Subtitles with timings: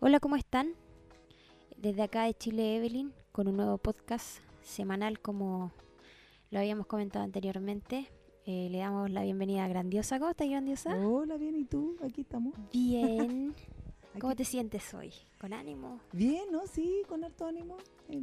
[0.00, 0.72] Hola, ¿cómo están?
[1.76, 5.72] Desde acá de Chile Evelyn con un nuevo podcast semanal como
[6.50, 8.08] lo habíamos comentado anteriormente.
[8.46, 10.18] Eh, le damos la bienvenida a Grandiosa.
[10.18, 10.96] ¿Cómo estás, Grandiosa?
[10.96, 11.96] Hola, bien, ¿y tú?
[12.02, 12.54] Aquí estamos.
[12.72, 13.54] Bien.
[14.20, 15.12] ¿Cómo Aquí- te sientes hoy?
[15.40, 16.00] ¿Con ánimo?
[16.12, 16.66] Bien, ¿no?
[16.66, 17.76] Sí, con harto ánimo.
[18.08, 18.22] Eh,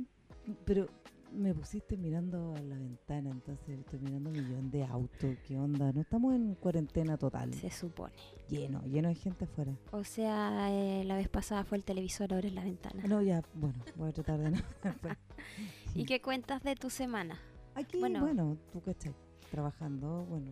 [0.66, 0.88] pero
[1.36, 5.36] me pusiste mirando a la ventana, entonces estoy mirando un millón de autos.
[5.48, 5.92] ¿Qué onda?
[5.92, 7.54] No estamos en cuarentena total.
[7.54, 8.14] Se supone.
[8.50, 9.74] Lleno, lleno de gente afuera.
[9.92, 13.04] O sea, eh, la vez pasada fue el televisor, ahora es la ventana.
[13.08, 14.58] No, ya, bueno, voy a tratar de no.
[15.96, 17.40] ¿Y qué cuentas de tu semana?
[17.76, 18.22] Aquí, Bueno.
[18.22, 19.14] bueno, tú que estás
[19.52, 20.52] trabajando, bueno,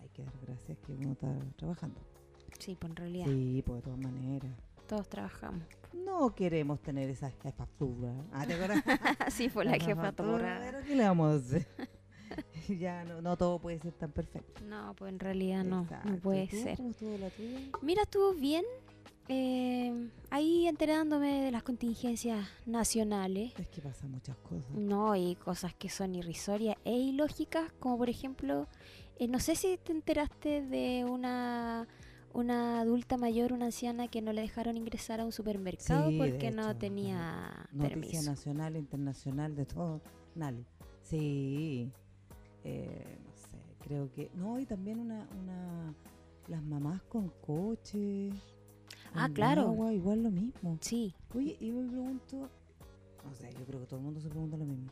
[0.00, 2.00] hay que dar gracias que uno está trabajando.
[2.58, 4.52] Sí, pues en realidad Sí, pues de todas maneras.
[4.86, 5.62] todos trabajamos.
[5.94, 8.12] No queremos tener esa jefatura.
[8.32, 8.82] Ah, ¿te acuerdas?
[9.32, 10.58] sí, fue la jefatura.
[10.62, 11.66] Pero ¿qué le vamos a hacer?
[12.80, 14.62] ya no, no todo puede ser tan perfecto.
[14.64, 16.16] No, pues en realidad no, no Exacto.
[16.22, 16.56] puede ¿Y tú?
[16.56, 16.76] ser.
[16.76, 17.58] ¿Cómo estuvo la tuya?
[17.82, 18.64] Mira, estuvo bien.
[19.28, 23.52] eh, ahí enterándome de las contingencias nacionales.
[23.58, 24.70] Es que pasan muchas cosas.
[24.72, 28.66] No, y cosas que son irrisorias e ilógicas, como por ejemplo,
[29.18, 31.86] eh, no sé si te enteraste de una,
[32.34, 36.50] una adulta mayor, una anciana que no le dejaron ingresar a un supermercado Sí, porque
[36.50, 38.30] no tenía Noticia permiso.
[38.30, 40.00] nacional, internacional, de todo.
[40.34, 40.64] Nal.
[41.02, 41.90] Sí.
[42.64, 44.30] Eh, no sé, creo que...
[44.34, 45.26] No, y también una...
[45.42, 45.94] una
[46.48, 48.30] las mamás con coche.
[49.14, 49.62] Ah, claro.
[49.62, 50.76] agua, igual lo mismo.
[50.80, 52.48] Sí, Oye, y me pregunto,
[53.24, 54.90] no sé, yo creo que todo el mundo se pregunta lo mismo.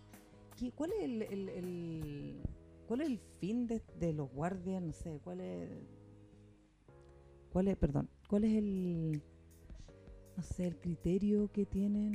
[0.56, 2.40] ¿Qué- ¿Cuál es el, el- el-
[2.86, 4.80] cuál es el fin de, de los guardias?
[4.80, 5.68] No sé, ¿cuál es,
[7.52, 9.22] cuál es, perdón, cuál es el,
[10.36, 12.14] no sé, el criterio que tienen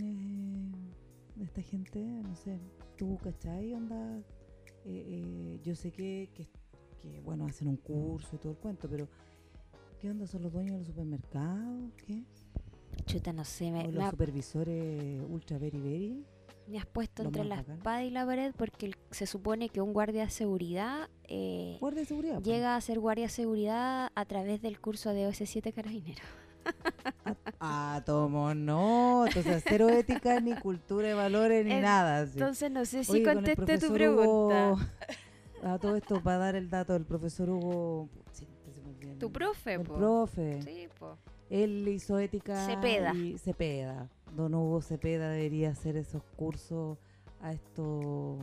[1.38, 2.00] eh, esta gente?
[2.04, 2.60] No sé,
[2.98, 3.74] tú, ¿cachai?
[3.74, 4.24] Onda, eh,
[4.86, 6.48] eh, yo sé que, que,
[7.02, 9.08] que, bueno, hacen un curso y todo el cuento, pero
[10.00, 10.28] ¿qué onda?
[10.28, 11.92] ¿Son los dueños de los supermercados?
[11.98, 12.24] ¿Qué?
[13.06, 16.26] chuta, no sé, me, o los supervisores ultra very very
[16.68, 17.78] me has puesto entre la bacán.
[17.78, 22.02] espada y la pared porque el- se supone que un guardia de seguridad eh, guardia
[22.02, 22.42] de seguridad po.
[22.42, 26.26] llega a ser guardia de seguridad a través del curso de OS7 Carabineros.
[27.60, 32.22] ah tomo no entonces cero ética ni cultura de valores ni En- nada.
[32.24, 34.72] Entonces no sé si Oye, con contesté tu pregunta.
[34.74, 34.80] Hugo-
[35.64, 38.10] a todo esto para dar el dato del profesor Hugo
[39.20, 39.96] Tu profe, el po.
[39.96, 41.18] profe Sí, po.
[41.50, 43.14] él hizo ética Cepeda.
[43.14, 46.98] y Cepeda don Hugo Cepeda debería hacer esos cursos
[47.42, 48.40] a estos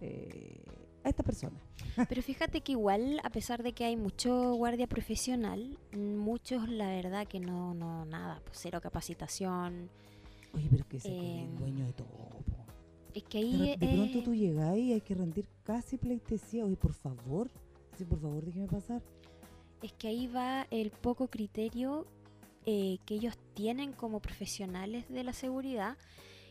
[0.00, 0.62] eh,
[1.04, 1.56] a esta persona
[2.08, 7.26] Pero fíjate que igual, a pesar de que hay mucho guardia profesional, muchos la verdad
[7.26, 9.88] que no, no, nada, pues cero capacitación.
[10.54, 11.08] oye pero es que se
[11.44, 12.66] el dueño de todo po.
[13.14, 13.58] Es que De, ahí...
[13.78, 16.64] re- de pronto eh, tú llegas y hay que rendir casi pleitesía.
[16.66, 17.48] Oye, por favor,
[17.96, 19.02] sí, por favor, déjeme pasar.
[19.82, 22.06] Es que ahí va el poco criterio
[22.66, 25.96] eh, que ellos tienen como profesionales de la seguridad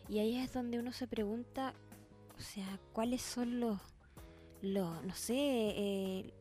[0.10, 1.74] y ahí es donde uno se pregunta,
[2.38, 3.80] o sea, cuáles son los,
[4.62, 6.34] los no sé, eh,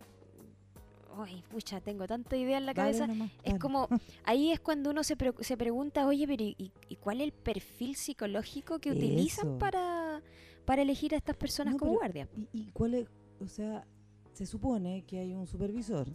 [1.16, 3.06] ay, pucha, tengo tanta idea en la Dale cabeza.
[3.06, 3.88] nomás, Es como,
[4.24, 7.32] ahí es cuando uno se, pre- se pregunta, oye, pero ¿y, y cuál es el
[7.32, 10.22] perfil psicológico que utilizan para,
[10.64, 12.28] para elegir a estas personas No, como guardias?
[12.36, 13.08] ¿Y, y cuál es?
[13.40, 13.86] O sea,
[14.32, 16.08] se supone que hay un supervisor.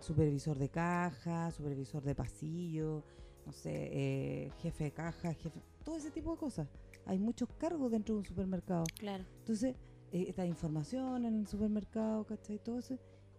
[0.00, 3.02] Supervisor de caja, supervisor de pasillo,
[3.46, 5.62] no sé, eh, jefe de caja, jefe.
[5.84, 6.68] Todo ese tipo de cosas.
[7.06, 8.84] Hay muchos cargos dentro de un supermercado.
[8.98, 9.24] Claro.
[9.38, 9.76] Entonces,
[10.12, 12.58] eh, está información en el supermercado, ¿cachai?
[12.58, 12.98] Todo eso.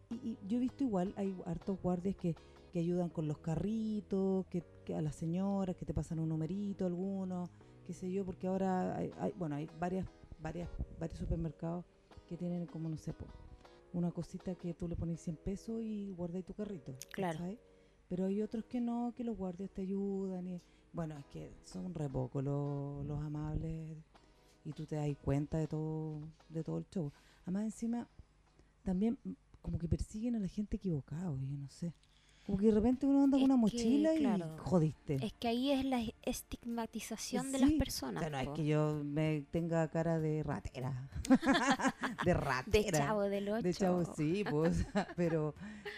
[0.09, 2.35] Y, y yo he visto igual, hay hartos guardias que,
[2.73, 6.85] que ayudan con los carritos, que, que a las señoras, que te pasan un numerito,
[6.87, 7.49] algunos,
[7.85, 10.07] qué sé yo, porque ahora hay, hay- bueno, hay varias,
[10.41, 10.67] varias,
[10.99, 11.85] varios supermercados
[12.27, 13.13] que tienen como, no sé,
[13.93, 16.95] una cosita que tú le pones 100 pesos y guardas tu carrito.
[17.11, 17.39] Claro.
[18.07, 20.47] Pero hay otros que no, que los guardias te ayudan.
[20.47, 20.61] Y,
[20.93, 23.97] bueno, es que son re pocos los, los amables
[24.65, 27.11] y tú te das cuenta de todo, de todo el show.
[27.43, 28.07] Además, encima,
[28.83, 29.17] también
[29.61, 31.93] como que persiguen a la gente equivocada, oye, no sé.
[32.49, 35.23] Como que de repente uno anda con una que, mochila y jodiste.
[35.23, 38.23] Es que ahí es la estigmatización de las personas.
[38.23, 41.11] O sea, no es que yo me tenga cara de ratera.
[42.25, 42.97] de ratera.
[42.97, 43.61] De chavo del 8.
[43.61, 44.83] De chavo, sí, pues,
[45.15, 45.53] pero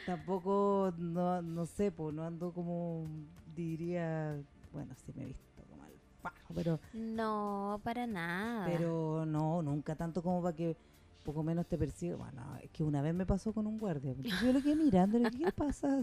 [0.05, 3.07] tampoco, no, no sé, pues, no ando como,
[3.55, 4.37] diría,
[4.73, 8.65] bueno, sí me he visto como al fajo, pero, No, para nada.
[8.65, 10.75] pero no, nunca tanto como para que
[11.23, 12.15] poco menos te persiga.
[12.15, 15.51] Bueno, es que una vez me pasó con un guardia, yo le quedé mirando, ¿qué
[15.51, 16.01] pasa?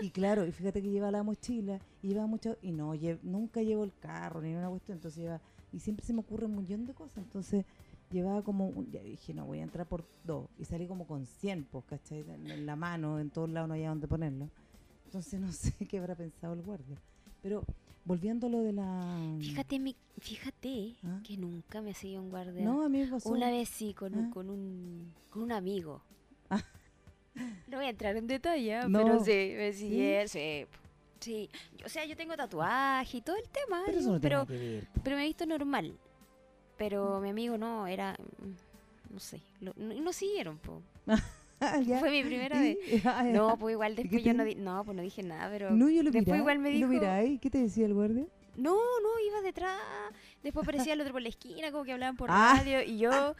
[0.00, 2.92] Y claro, y fíjate que lleva la mochila, y lleva mucho, y no,
[3.22, 5.40] nunca llevo el carro ni una cuestión, entonces lleva,
[5.72, 7.64] y siempre se me ocurre un millón de cosas, entonces
[8.10, 11.26] llevaba como, un- ya dije, no, voy a entrar por dos, y salí como con
[11.26, 12.20] 100, pues, ¿cachai?
[12.30, 14.48] En la mano, en todos lados no había dónde ponerlo.
[15.06, 16.96] Entonces no sé qué habrá pensado el guardia.
[17.42, 17.62] Pero
[18.08, 19.36] volviendo a lo de la...
[19.38, 21.20] Fíjate, mi, fíjate ¿Ah?
[21.22, 22.64] que nunca me ha seguido un guardia.
[22.64, 23.28] No, a mí me pasó.
[23.28, 24.30] Una vez sí, con, un, Ah.
[24.32, 26.02] con, un, con un amigo.
[26.50, 26.62] Ah.
[27.68, 28.98] No voy a entrar en detalle, ah, No.
[29.04, 30.66] pero sí, me sigue, sí.
[31.20, 31.50] Sí,
[31.84, 34.58] o sea, yo tengo tatuaje y todo el tema, Pero eso no pero, nada que
[34.58, 34.86] ver.
[34.88, 35.00] po.
[35.04, 35.96] pero me he visto normal.
[36.76, 40.80] Pero mi amigo no, era, mm, no sé, lo- no, no siguieron, po.
[42.00, 42.76] Fue mi primera vez.
[43.32, 46.02] No, pues igual después yo no, di- no, pues no dije nada, pero No, yo
[46.02, 46.38] lo después miraba.
[46.38, 48.26] igual me lo dijo- ¿y qué te decía el guardia?
[48.56, 49.80] No, no, iba detrás.
[50.42, 52.54] Después aparecía el otro por la esquina, como que hablaban por Ah.
[52.58, 52.82] radio.
[52.82, 53.34] Y yo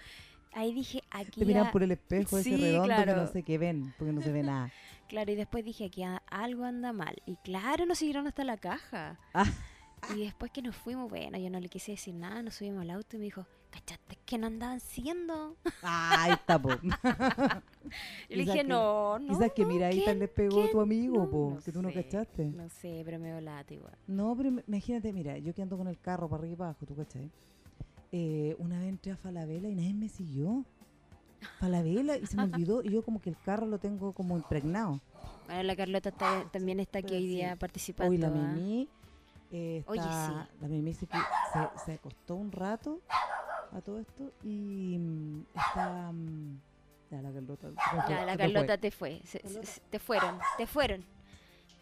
[0.53, 1.41] ahí dije, aquí.
[1.41, 4.33] Te miran por el espejo ese redondo que no sé qué ven, porque no se
[4.33, 4.71] ve nada.
[5.09, 7.17] Claro, y después dije, aquí algo anda mal.
[7.27, 9.19] Y claro, nos siguieron hasta la caja.
[9.33, 9.47] Ah.
[10.15, 12.91] Y después que nos fuimos, bueno, yo no le quise decir nada, nos subimos al
[12.91, 15.57] auto y me dijo, ¿cachaste que no andaban siguiendo?
[15.83, 16.69] Ah, ahí está, po.
[18.29, 19.29] Yo le dije, que- no, no.
[19.35, 20.71] Quizás que no, mira, ahí tal les pegó ¿Quién?
[20.73, 22.45] tu amigo, No, po, no que tú no cachaste.
[22.47, 23.97] No sé, pero me late igual.
[24.07, 26.71] No, pero im- imagínate, mira, yo que ando con el carro para arriba y para
[26.71, 27.31] abajo, ¿tú cachai?
[28.13, 30.65] Eh, una vez entré a Falabella y nadie me siguió.
[31.61, 35.01] Falabella y se me olvidó y yo como que el carro lo tengo como impregnado.
[35.47, 37.27] Bueno, la Carlota está- también está aquí hoy sí.
[37.29, 38.11] día participando.
[38.11, 38.31] Hoy la ¿ah?
[38.31, 38.89] Mimi
[39.51, 40.57] eh, Oye, está- sí.
[40.61, 43.01] la Mimi se, se, se acostó un rato
[43.73, 46.61] a todo esto y mm, está mm,
[47.11, 47.69] ya la Carlota
[48.09, 48.53] Ya, la te fue.
[48.53, 49.21] Carlota te fue.
[49.25, 49.67] se- se- Carlota.
[49.67, 51.05] se- te fueron, te fueron.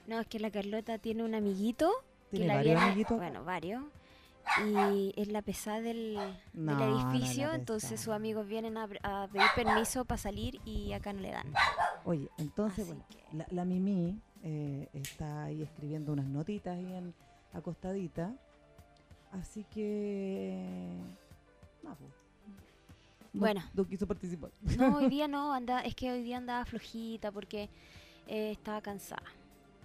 [0.07, 1.91] No, es que la Carlota tiene un amiguito.
[2.31, 3.83] que tiene la varios viene- amiguitos Bueno, varios.
[4.65, 6.15] Y es la pesada del,
[6.55, 7.53] No, del no la edificio.
[7.53, 11.53] entonces sus amigos vienen a, a pedir permiso para salir y acá no le dan.
[12.05, 16.93] oye entonces Así bueno que- la, la Mimi eh, está ahí escribiendo unas notitas ahí
[16.95, 17.13] en,
[17.53, 18.33] acostadita
[19.33, 20.97] así que
[21.95, 22.05] po.
[23.33, 23.63] No- Bueno.
[23.75, 27.69] no quiso participar No, hoy día no, anda, es que hoy día andaba flojita porque
[28.27, 29.23] eh, estaba cansada.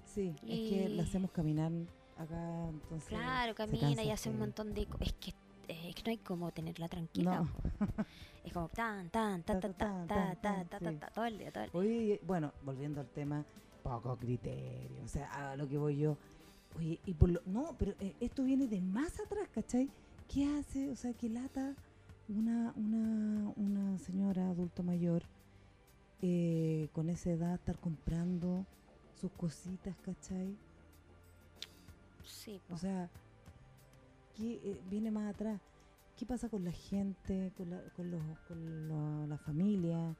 [0.05, 1.71] sí es que la Y- hacemos caminar
[2.17, 4.45] acá entonces Claro, camina y hace un heavy.
[4.47, 4.87] montón de...
[5.01, 5.31] Es que,
[5.67, 7.41] eh, es que no hay como tenerla tranquila.
[7.41, 7.49] No.
[8.43, 11.63] Es como tan, tan, ta, ta, ta, ta, ta, ta, ta, todo el día, todo
[11.63, 11.79] el día.
[11.79, 13.45] Oye, y, bueno, volviendo al tema,
[13.83, 16.17] poco criterio, o sea, a lo que voy yo.
[16.75, 19.89] Oye, y por lo, no, pero eh, esto viene de más atrás, ¿cachai?
[20.27, 20.89] ¿Qué hace?
[20.89, 21.75] O sea, que lata
[22.27, 25.23] una, una, una señora adulta mayor
[26.21, 28.65] eh, con esa edad estar comprando
[29.19, 30.55] sus cositas, ¿cachai?
[32.23, 32.75] Sí, po.
[32.75, 33.09] O sea,
[34.35, 35.59] ¿qué eh, viene más atrás?
[36.15, 40.15] ¿Qué pasa con la gente, con la, con los, con la, la familia?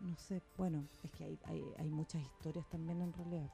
[0.00, 3.50] No sé, bueno, es que hay, hay, hay muchas historias también en realidad.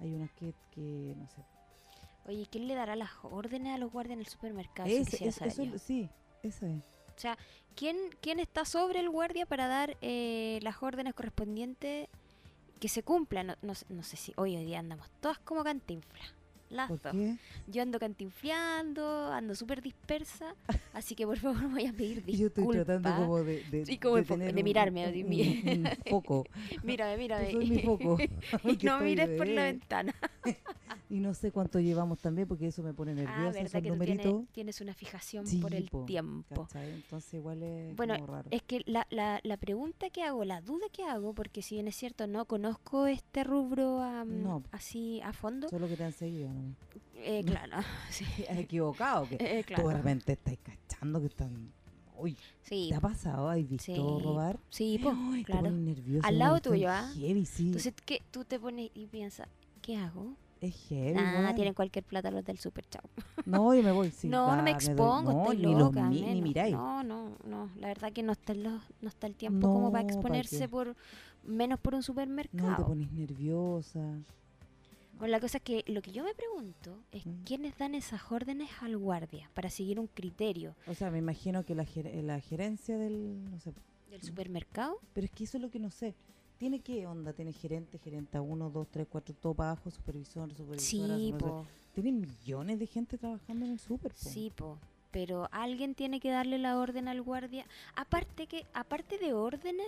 [0.00, 1.42] Hay unas que, que no sé.
[2.26, 4.88] Oye, ¿quién le dará las órdenes a los guardias en el supermercado?
[4.88, 6.08] Ese- es- eso, sí,
[6.42, 6.82] eso es.
[7.20, 7.36] O sea,
[7.76, 12.08] ¿quién, ¿quién está sobre el guardia para dar eh, las órdenes correspondientes
[12.80, 13.48] que se cumplan?
[13.48, 16.32] No, no sé- no sé si hoy, hoy día andamos todas como cantinflas.
[16.70, 17.12] Las ¿Por dos.
[17.12, 17.36] qué?
[17.66, 20.54] Yo ando cantinfleando, ando súper dispersa,
[20.94, 22.86] así que por favor me voy a pedir Y Yo estoy disculpas.
[22.86, 25.14] tratando como de, de, Sí, como de de fo- tener de un- mirarme, un,
[25.78, 26.46] un- un foco.
[26.84, 27.50] Mírame, Tú mírame.
[27.50, 28.16] soy mi foco.
[28.64, 30.14] y no mires por la ventana.
[31.10, 33.88] Y no sé cuánto llevamos también, porque eso me pone Ah, nerviosa, verdad esos que
[33.90, 36.54] tú tienes, tienes una fijación Sí, por el po, tiempo.
[36.68, 36.88] ¿cachai?
[36.92, 38.48] Entonces igual es Bueno, como raro.
[38.52, 41.88] Es que la, la, la pregunta que hago, la duda que hago, porque si bien
[41.88, 44.62] es cierto, no conozco este rubro No.
[44.70, 46.76] así a fondo, Solo que te han seguido, ¿no?
[47.16, 47.78] eh, claro,
[48.10, 49.90] sí, Has equivocado, que eh, tú de claro.
[49.90, 51.72] repente estás cachando que están...
[52.16, 53.48] Uy, Sí, ¿te ha pasado?
[53.48, 54.60] ¿Has visto Sí, robar?
[54.68, 55.72] sí, te claro.
[55.72, 56.28] nervioso.
[56.28, 57.10] Al lado tuyo, ¿ah?
[57.16, 58.22] Entonces, ¿qué?
[58.30, 59.48] tú te pones y piensas,
[59.82, 60.36] ¿qué hago?
[60.60, 61.18] Es heavy.
[61.18, 61.54] Ah, igual.
[61.54, 63.02] tienen cualquier plata los del super chao.
[63.46, 64.28] No, yo me voy, sí.
[64.28, 66.08] no, no me expongo, no, estoy ni los loca.
[66.08, 66.74] ni miráis.
[66.74, 69.90] No, no, no, la verdad que no está el, lo- no está el tiempo como
[69.90, 70.94] para No, ¿pa' exponerse por
[71.44, 72.86] menos por un No, te supermercado.
[72.86, 74.00] pones nerviosa.
[75.18, 77.42] Bueno, la cosa es que lo que yo me pregunto es Mm.
[77.44, 81.74] quiénes dan esas órdenes al guardia para seguir un criterio O sea, me imagino que
[81.74, 83.44] la, ger- la gerencia del...
[83.50, 83.74] No sé,
[84.10, 84.98] del supermercado.
[85.12, 86.14] pero es que eso es lo que no sé.
[86.60, 87.32] ¿Tiene qué onda?
[87.32, 91.16] ¿Tiene gerente, gerente 1, 2, 3, 4, todo para abajo, supervisor, supervisora?
[91.16, 91.38] Sí, supervisor?
[91.38, 94.78] po, Tienen millones de gente trabajando en el súper, sí, po.
[95.10, 97.64] Pero alguien tiene que darle la orden al guardia.
[97.96, 99.86] Aparte que, aparte de órdenes,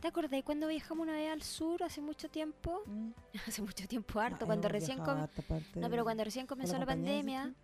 [0.00, 2.82] ¿te acordás cuando viajamos una vez al sur hace mucho tiempo?
[2.86, 3.10] Mm.
[3.46, 5.28] hace mucho tiempo harto, Ah, cuando hemos recién com-
[5.76, 7.54] No, pero cuando recién comenzó la pandemia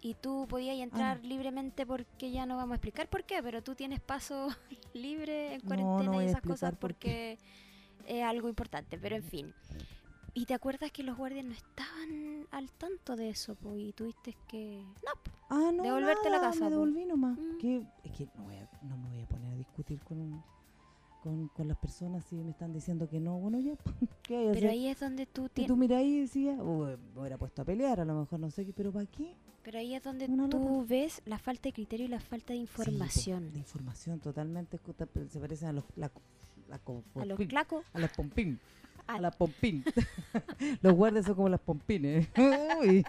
[0.00, 3.74] y tú podías entrar libremente porque ya no vamos a explicar por qué, pero tú
[3.74, 4.48] tienes paso
[4.94, 7.38] libre en cuarentena no y esas cosas por porque
[8.18, 9.54] es algo importante, pero en fin.
[10.32, 14.36] Y te acuerdas que los guardias no estaban al tanto de eso, po, y tuviste
[14.48, 14.82] que...
[15.04, 15.10] No.
[15.48, 17.36] Ah, no, Devolverte a la nada, casa, Me devolví nomás.
[17.38, 17.58] Mm.
[17.58, 20.42] Que, es que no, voy a- no me voy a poner a discutir con un...
[21.22, 23.74] con, con las personas si me están diciendo que no, bueno, ya,
[24.22, 24.70] ¿qué hay Pero hacer?
[24.70, 25.68] ahí es donde tú Y tienes...
[25.68, 28.50] tú miras ahí y decías, "Oh, me hubiera puesto a pelear, a lo mejor no
[28.52, 29.34] sé qué, pero ¿para qué?
[29.64, 32.58] Pero ahí es donde Una tú ves la falta de criterio y la falta de
[32.58, 33.52] Sí, información.
[33.52, 34.78] de información totalmente,
[35.28, 36.10] se parecen a los, la,
[36.70, 37.84] la a los clacos.
[37.92, 38.58] a las pompín,
[39.06, 39.84] a las pompín.
[40.82, 42.28] los guardias son como las pompines.
[42.80, 43.04] Uy,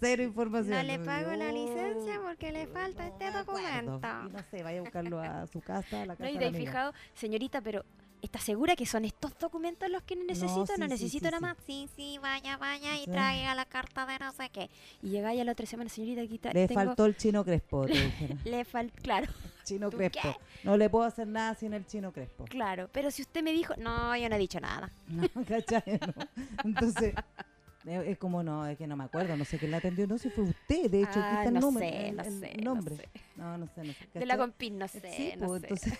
[0.00, 0.76] cero información.
[0.76, 4.00] No le pago la licencia porque le falta no este documento.
[4.28, 6.46] Y no sé, vaya a buscarlo a su casa, a la No, casa y de
[6.46, 6.58] amiga.
[6.64, 7.84] fijado, señorita, pero
[8.22, 10.66] ¿está segura que son estos documentos los que necesito?
[10.66, 11.56] sí, No, sí, necesito sí, nada más.
[11.66, 14.68] Sí, sí, vaya, vaya y traiga la carta de no sé qué.
[15.02, 16.40] Y llegáis a la otra semana, señorita, aquí.
[16.54, 18.38] Le tengo- faltó el chino crespo, te dijeron.
[18.44, 19.26] Le falta, claro,
[19.64, 20.18] Chino ¿Tú crespo.
[20.22, 20.36] qué?
[20.64, 22.44] No le puedo hacer nada sin el chino crespo.
[22.46, 22.88] claro.
[22.92, 24.90] Pero si usted me dijo, no, yo no he dicho nada.
[25.06, 25.82] No, ¿cachai?
[26.00, 26.14] No.
[26.64, 27.14] Entonces,
[27.86, 30.28] es como, no, es que no me acuerdo, no sé quién la atendió, no sé
[30.30, 31.88] si fue usted, de hecho, aquí Ah, está el no nombre.
[31.90, 32.96] sé, el- no el sé, no nombre.
[32.96, 33.08] sé.
[33.36, 34.08] No, no sé, no sé.
[34.18, 35.68] De la compin, no sé, Sí, no pues, sé.
[35.68, 35.98] entonces,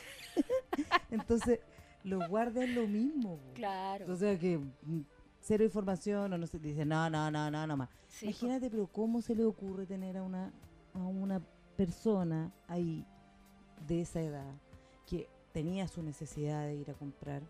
[1.10, 1.60] entonces,
[2.04, 3.38] los guardias lo mismo.
[3.54, 4.12] Claro.
[4.12, 5.00] O sea que mm,
[5.40, 7.88] cero información, o no sé, dice, no, no, no, no, no más.
[8.08, 8.30] Sí, po.
[8.30, 10.52] Imagínate, pero ¿cómo se le ocurre tener a una,
[10.94, 11.40] a una
[11.76, 13.04] persona ahí
[13.86, 14.54] de esa edad
[15.06, 17.42] que tenía su necesidad de ir a comprar?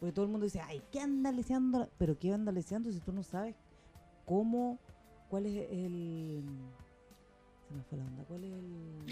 [0.00, 1.88] Porque todo el mundo dice, ay, ¿qué anda leseando?
[1.98, 3.54] Pero ¿qué anda leseando si tú no sabes
[4.24, 4.78] cómo,
[5.28, 6.44] cuál es el...
[7.68, 9.06] Se me fue la onda, ¿cuál es el...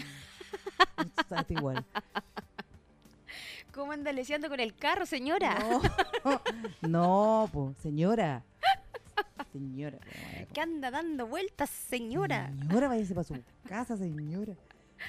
[1.17, 1.85] Está igual.
[3.73, 5.57] ¿Cómo anda leseando con el carro, señora?
[6.23, 6.41] No,
[6.81, 8.43] no, po, señora.
[9.51, 9.97] Señora.
[10.53, 12.51] ¿Qué anda dando vueltas, señora?
[12.59, 13.35] Señora, váyase para su
[13.67, 14.53] casa, señora.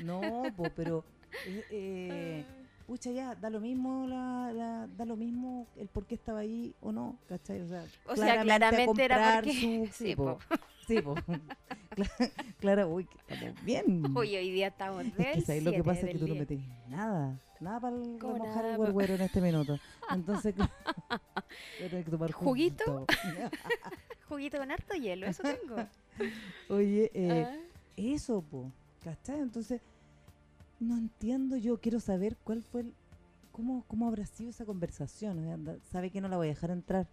[0.03, 0.21] No,
[0.57, 1.05] po, pero.
[1.47, 2.45] eh, eh,
[2.87, 6.75] pucha, ya, da lo mismo la, la- da lo mismo el por qué estaba ahí
[6.81, 7.61] o no, ¿cachai?
[7.63, 10.39] O sea, O sea, claramente era porque- su- sí, sí, po.
[10.39, 10.57] po.
[10.87, 11.15] Sí, po.
[11.95, 12.09] Cla-
[12.61, 14.17] Claro, uy, que estamos bien.
[14.17, 16.07] Hoy, hoy día estamos Es del que ¿sabes lo que pasa?
[16.07, 16.41] Es que tú no día.
[16.41, 17.41] metes nada.
[17.61, 18.83] Nada para nada, el po.
[18.83, 19.79] huerguero en este minuto.
[20.11, 20.73] Entonces, claro,
[21.79, 23.07] voy a tener que tomar ¿Juguito?
[24.29, 24.59] juguito.
[24.59, 25.77] Con harto hielo, eso tengo.
[26.69, 27.57] Oye, eh, Ah.
[27.97, 28.73] eso, po,
[29.03, 29.41] ¿cachai?
[29.41, 29.81] Entonces,
[30.81, 32.95] no entiendo, yo quiero saber cuál fue el,
[33.53, 35.81] cómo, cómo habrá sido esa conversación.
[35.91, 37.07] sabe que no la voy a dejar entrar,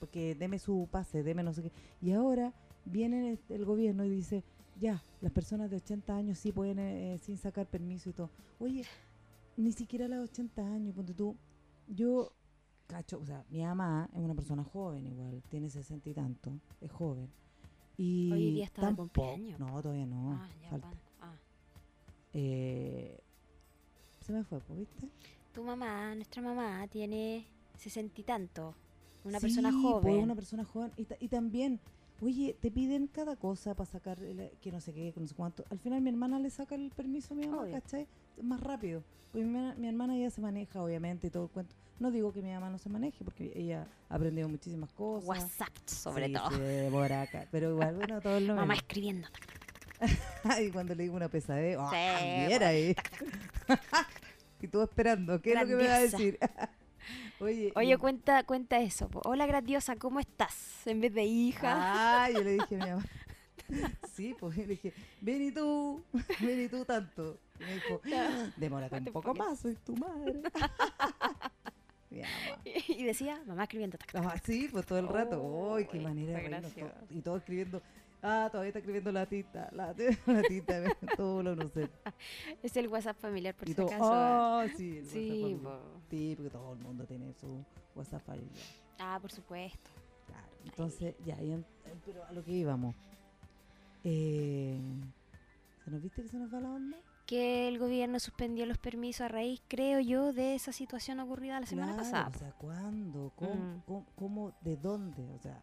[0.00, 1.72] porque deme su pase, deme no sé qué.
[2.02, 2.52] Y ahora
[2.86, 4.42] viene el, gobierno y dice,
[4.80, 8.30] ya, las personas de 80 años sí pueden, eh, eh, sin sacar permiso y todo.
[8.58, 8.84] Oye,
[9.56, 11.36] ni siquiera a los 80 años, ponte tú,
[11.88, 12.32] yo,
[12.86, 16.90] cacho, o sea, mi mamá es una persona joven igual, tiene 60 y tanto, es
[16.90, 17.28] joven.
[17.98, 19.58] Y Hoy día está de cumpleaños.
[19.58, 20.32] No, todavía no.
[20.34, 20.92] ah, ya, falta.
[21.20, 21.34] Ah.
[22.34, 23.18] Eh,
[24.20, 25.08] se me fue, pues, ¿viste?
[25.52, 27.46] Tu mamá, nuestra mamá, tiene
[27.78, 28.74] sesenta y tanto.
[29.24, 30.22] Una Sí, persona pues, joven.
[30.24, 30.92] una persona joven.
[31.20, 31.80] Y también,
[32.20, 35.34] oye, te piden cada cosa para sacar el- que no sé qué, que no sé
[35.34, 35.64] cuánto.
[35.70, 37.72] Al final mi hermana le saca el permiso a mi mamá, Obvio.
[37.74, 38.06] ¿cachai?
[38.42, 39.02] Más rápido.
[39.32, 41.74] Pues mi, hermana- mi hermana ya se maneja, obviamente, y todo el cuento.
[41.98, 45.28] No digo que mi mamá no se maneje, porque ella ha aprendido muchísimas cosas.
[45.28, 46.50] WhatsApp, sobre Sí, todo.
[46.50, 47.46] sí, por acá.
[47.50, 49.28] Pero igual, bueno, todo lo Mamá escribiendo.
[50.44, 52.94] Ay, cuando le digo una pesadez, ¡ah, Sí, viera ahí!
[54.60, 56.38] y tú esperando, ¿qué es lo que me va a decir?
[57.40, 59.08] Oye, Oye, y- cuenta, cuenta eso.
[59.08, 59.20] po.
[59.24, 60.86] Hola, grandiosa, ¿cómo estás?
[60.86, 62.24] En vez de hija.
[62.24, 63.04] Ah, yo le dije a mi mamá.
[64.14, 66.02] Sí, pues le dije, ven y tú,
[66.40, 67.38] ven y tú tanto.
[67.58, 68.00] Y me dijo,
[68.56, 70.40] demórate un poco más, soy tu madre.
[72.88, 73.98] Y decía, mamá escribiendo.
[73.98, 75.42] tac, tac, Ah, sí, pues todo el rato.
[75.42, 76.92] Oh, Uy, qué uy, manera de todo-.
[77.10, 77.82] Y todo escribiendo.
[78.22, 79.94] Ah, todavía está escribiendo la tita, la,
[80.26, 80.82] la tita,
[81.16, 81.88] todo lo no sé.
[82.62, 84.10] Es el WhatsApp familiar, por y si todo, acaso.
[84.12, 85.68] ah, sí, el sí, WhatsApp po.
[85.70, 86.00] familiar.
[86.10, 88.64] Sí, porque todo el mundo tiene su WhatsApp familiar.
[88.98, 89.90] Ah, por supuesto.
[90.26, 92.96] Claro, entonces, ya, y en- eh, pero a lo que íbamos.
[94.04, 94.78] Eh,
[95.84, 96.96] ¿Se nos viste que se nos va la onda?
[97.26, 101.66] Que el gobierno suspendió los permisos a raíz, creo yo, de esa situación ocurrida la
[101.66, 102.28] semana Claro, pasada.
[102.34, 103.32] O sea, ¿cuándo?
[103.36, 103.80] ¿Cómo, Mm.
[103.86, 105.28] cómo- cómo- ¿De dónde?
[105.32, 105.60] O sea,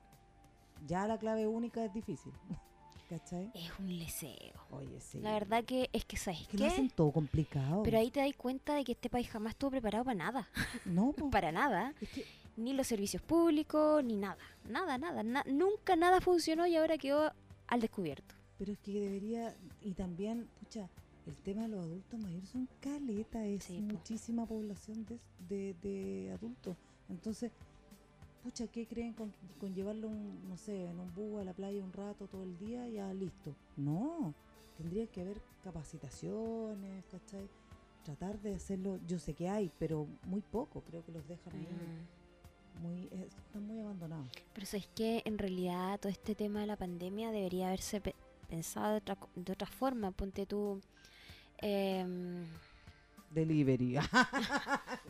[0.88, 2.32] ya la clave única es difícil.
[3.10, 3.52] ¿Cachai?
[3.54, 4.54] Es un leseo.
[4.72, 5.20] Oye, sí.
[5.20, 7.84] La verdad que es que, ¿sabes Es que lo hacen todo complicado.
[7.84, 10.48] Pero ahí te das cuenta de que este país jamás estuvo preparado para nada.
[10.86, 11.30] No, po.
[11.30, 11.94] para nada.
[12.02, 12.26] Es que,
[12.58, 14.38] Ni los servicios públicos, ni nada.
[14.68, 15.22] Nada, nada.
[15.22, 17.32] na- nunca nada funcionó y ahora quedó
[17.68, 18.34] al descubierto.
[18.58, 19.54] pero es que debería.
[19.82, 20.90] Y también, pucha,
[21.28, 23.94] el tema de los adultos mayores son caleta, es Sí, po.
[23.96, 26.78] muchísima población de, de, de adultos.
[27.10, 27.52] Entonces,
[28.44, 31.84] pucha, ¿qué creen con, con llevarlo, un, no sé, en un búho a la playa
[31.84, 33.56] un rato todo el día y ya listo?
[33.78, 34.34] No,
[34.78, 37.48] tendría que haber capacitaciones, ¿cachai?
[38.04, 41.68] Tratar de hacerlo, yo sé que hay, pero muy poco, creo que los dejan ahí,
[41.68, 42.84] Mm.
[42.84, 44.28] muy, eh, están muy abandonados.
[44.54, 48.16] Pero es que en realidad todo este tema de la pandemia debería haberse pe-
[48.50, 50.12] pensado de otra, de otra forma.
[50.12, 50.82] Ponte tú.
[51.66, 52.44] em,
[53.34, 53.98] delivery.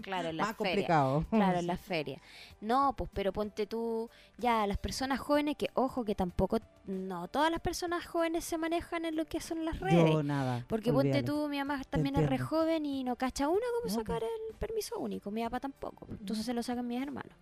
[0.02, 0.72] Claro, en la Más feria.
[0.74, 1.26] complicado.
[1.30, 2.20] Claro, en la feria.
[2.60, 7.50] No, pues, pero ponte tú, ya, las personas jóvenes, que ojo, que tampoco, no, todas
[7.52, 10.12] las personas jóvenes se manejan en lo que son las redes.
[10.12, 10.66] Yo nada.
[10.68, 14.02] Porque ponte tú, mi mamá también es re joven y no cacha una cómo No,
[14.02, 15.32] sacar el permiso único.
[15.32, 16.06] Mi papá tampoco.
[16.10, 16.44] Entonces No.
[16.44, 17.34] se lo sacan mis hermanos.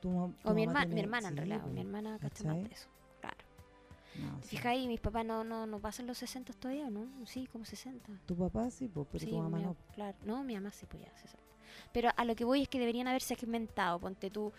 [0.00, 1.60] Tu ma- tu O mi, herma- mi hermana, en realidad.
[1.62, 2.88] pues, Mi hermana cacha más de eso.
[4.20, 4.48] No, ¿Te sí.
[4.50, 4.86] fijas ahí?
[4.88, 7.06] Mis papás no, no, no pasan los 60 todavía, ¿no?
[7.26, 8.12] Sí, como 60.
[8.26, 9.76] Tu papá sí, pues, pero sí, tu mamá mi- no.
[9.94, 10.16] Claro.
[10.24, 11.38] No, mi mamá sí, pues ya, 60.
[11.92, 13.98] Pero a lo que voy es que deberían haberse segmentado.
[13.98, 14.52] Ponte tú,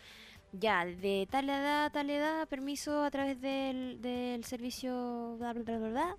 [0.53, 5.77] ya, de tal edad a tal edad, permiso a través del, del servicio bla, bla,
[5.77, 6.17] bla, bla,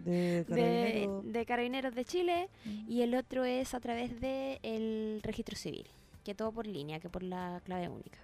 [0.00, 1.22] De de, carabinero.
[1.24, 2.48] de Carabineros de Chile.
[2.64, 2.90] Mm.
[2.90, 5.86] Y el otro es a través del registro civil,
[6.24, 8.18] que todo por línea, que por la clave única.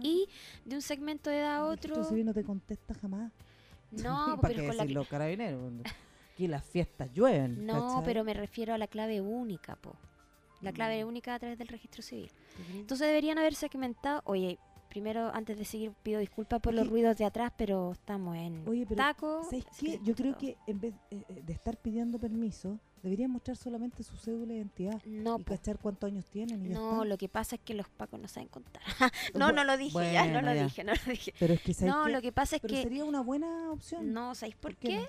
[0.00, 0.26] Y
[0.64, 2.04] de un segmento de edad a el registro otro...
[2.08, 3.30] civil no te contesta jamás.
[4.02, 4.82] No, ¿Para pero qué con la...
[4.84, 5.72] decir los carabineros?
[6.34, 7.64] Aquí las fiestas llueven.
[7.66, 8.04] No, ¿cachai?
[8.04, 9.96] pero me refiero a la clave única, po.
[10.62, 11.08] La clave Mm.
[11.08, 12.30] única a través del registro civil.
[12.74, 14.22] Entonces deberían haber segmentado...
[14.24, 14.58] Oye,
[14.96, 18.86] primero, antes de seguir, pido disculpas por los ruidos de atrás, pero estamos en Oye,
[18.88, 19.44] pero taco.
[19.44, 19.98] ¿Sabes así qué?
[19.98, 20.40] que Yo creo todo.
[20.40, 24.54] que en vez eh, eh, de estar pidiendo permiso, deberían mostrar solamente su cédula de
[24.60, 27.04] identidad No, y cachar cuántos años tienen y ya No, está.
[27.04, 28.82] lo que pasa es que los pacos no saben contar.
[29.34, 30.64] no, no lo dije, ya, no lo ya.
[30.64, 31.34] dije, no lo dije.
[31.38, 32.12] Pero es que ¿sabes No, qué?
[32.12, 32.82] lo que pasa es Pero que...
[32.82, 34.14] sería una buena opción.
[34.14, 34.98] No, ¿sabéis por, ¿Por qué qué?
[35.00, 35.06] no?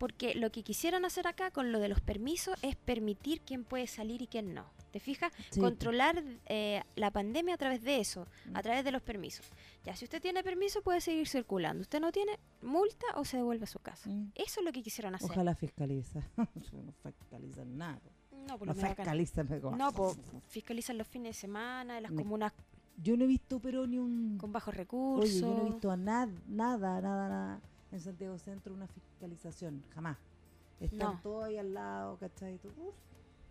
[0.00, 3.86] Porque lo que quisieran hacer acá con lo de los permisos es permitir quién puede
[3.86, 4.64] salir y quién no.
[4.92, 5.30] ¿Te fijas?
[5.50, 8.62] Sí, Controlar eh, la pandemia a través de eso, a Mm.
[8.62, 9.46] través de los permisos.
[9.84, 11.82] Ya, si usted tiene permiso puede seguir circulando.
[11.82, 14.08] Usted no tiene, multa o se devuelve a su casa.
[14.08, 14.32] Mm.
[14.34, 15.30] Eso es lo que quisieron hacer.
[15.30, 16.20] Ojalá fiscaliza.
[16.36, 18.00] no fiscalizan nada.
[18.48, 19.48] No, por No lo acá- fiscalizan.
[19.50, 20.16] me como- No, po,
[20.48, 22.52] fiscalizan los fines de semana, en las comunas
[23.02, 24.38] Yo no he visto, pero ni un.
[24.38, 25.30] con bajos recursos.
[25.30, 27.60] Oye, yo no he visto a nada, nada, nada, nada
[27.92, 29.82] en Santiago Centro una fiscalización.
[29.94, 30.16] Jamás.
[30.80, 31.20] Están No.
[31.22, 32.58] todos ahí al lado, ¿cachai?
[32.58, 32.94] Tú, uf,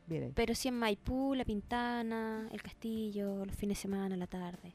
[0.08, 0.32] bien ahí.
[0.36, 4.74] Pero sí en Maipú, La Pintana, El Castillo, los fines de semana, la tarde.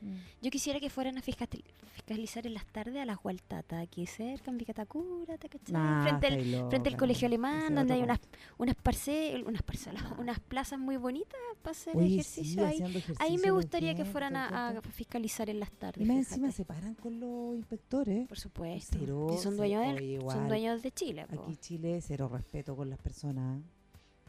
[0.00, 0.14] Mm.
[0.42, 1.48] Yo quisiera que fueran a fiscal-
[1.94, 6.96] fiscalizar en las tardes a las Hualtatas, aquí cerca, en Vicatacura, frente, al, frente al
[6.96, 8.20] colegio alemán, donde hay unas,
[8.58, 12.74] unas, parce- unas parcelas, unas plazas muy bonitas para hacer Oye, ejercicio sí, ahí.
[12.74, 16.02] haciendo Ahí ejercicio me gustaría que fueran a, a fiscalizar en las tardes.
[16.02, 18.28] Y más encima se paran con los inspectores.
[18.28, 18.96] Por supuesto.
[19.00, 21.26] Cero, Si son dueños, oye, son dueños de Chile.
[21.26, 21.42] po.
[21.42, 23.60] Aquí Chile, cero respeto con las personas.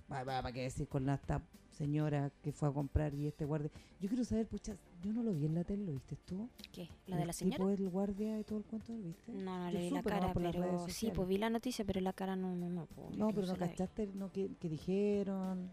[0.08, 1.42] ¿Para qué decir con esta
[1.78, 3.70] señora que fue a comprar y este guardia?
[4.00, 6.50] Yo quiero saber, pucha, yo no lo vi en la tele, ¿lo viste tú?
[6.72, 6.90] ¿Qué?
[7.08, 7.66] ¿La de El la señora?
[7.66, 9.32] del guardia y todo el cuento, ¿lo viste?
[9.32, 12.14] No, no Yo le vi la cara, pero sí, pues vi la noticia, pero la
[12.14, 12.88] cara no, no, no.
[13.16, 15.72] No, pero no cachaste no, que, que dijeron.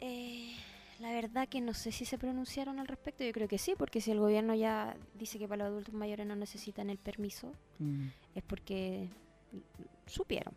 [0.00, 0.52] Eh,
[1.00, 3.24] la verdad que no sé si se pronunciaron al respecto.
[3.24, 6.26] Yo creo que sí, porque si el gobierno ya dice que para los adultos mayores
[6.26, 8.06] no necesitan el permiso, Mm.
[8.36, 9.08] es porque
[10.06, 10.54] supieron.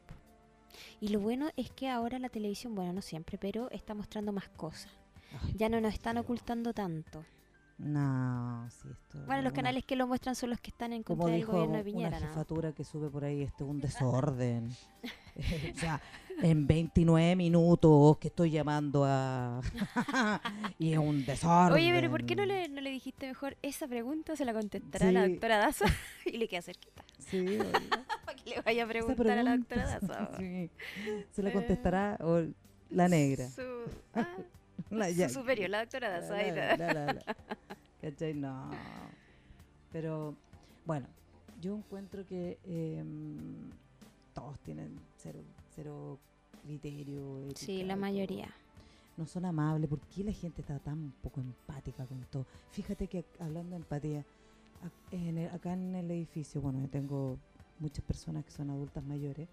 [1.02, 4.50] Y lo bueno es que ahora la televisión, bueno, no siempre, pero está mostrando más
[4.50, 4.92] cosas.
[5.42, 7.24] Ay, Ya no nos están ocultando tanto.
[7.80, 9.20] No, sí, esto.
[9.28, 11.42] Bueno, los una- canales que lo muestran son los que están en Como contra del
[11.42, 12.20] dijo gobierno de una Piñera.
[12.20, 12.28] ¿no?
[12.28, 14.72] jefatura que sube por ahí, esto es un desorden.
[15.76, 16.02] o sea,
[16.42, 19.62] en 29 minutos que estoy llamando a...
[20.80, 21.74] y es un desorden.
[21.74, 24.36] Oye, pero ¿por qué no le, no le dijiste mejor esa pregunta?
[24.36, 25.86] Se la contestará la doctora Daza
[26.26, 27.04] y le queda cerquita.
[27.20, 27.60] Sí,
[28.26, 30.32] Para que le vaya a preguntar a la doctora Daza.
[30.40, 30.70] sí,
[31.32, 31.54] se la Eh.
[31.54, 32.42] contestará o
[32.90, 33.48] la negra.
[33.50, 33.62] Su,
[34.16, 34.28] ah,
[34.90, 36.10] La, ya- superior, la doctora
[36.94, 37.26] la.
[38.02, 38.34] ¿Cachai?
[38.34, 38.70] No.
[39.92, 40.36] Pero,
[40.86, 41.08] bueno,
[41.62, 43.70] yo encuentro que em,
[44.34, 45.40] todos tienen cero,
[45.76, 46.20] cero
[46.64, 47.50] criterio.
[47.56, 48.50] Sí, la mayoría.
[49.18, 49.90] No son amables.
[49.90, 52.46] ¿Por qué la gente está tan poco empática con todo?
[52.72, 54.20] Fíjate que hablando de empatía,
[54.84, 57.38] ac- en el- acá en el edificio, bueno, yo tengo
[57.80, 59.48] muchas personas que son adultas mayores.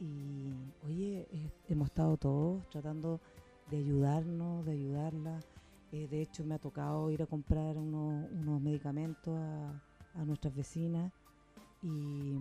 [0.00, 0.52] Y,
[0.86, 3.20] oye, eh, hemos estado todos tratando
[3.70, 5.44] de ayudarnos, de ayudarlas.
[5.92, 9.72] Eh, de hecho, me ha tocado ir a comprar unos, unos medicamentos a,
[10.20, 11.12] a nuestras vecinas
[11.82, 12.36] y,